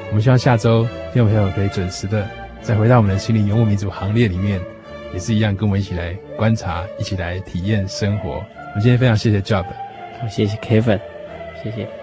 [0.10, 0.84] 我们希望下周
[1.14, 2.28] 听众朋友可以准时的
[2.60, 4.60] 再回到我们的心灵游牧民族行列里面，
[5.14, 8.32] 也是一样跟我们一起来观察，一起来体验生活。
[8.32, 9.66] 我们今天非常谢谢 Job，
[10.28, 11.00] 谢谢 Kevin，
[11.64, 12.03] 谢谢。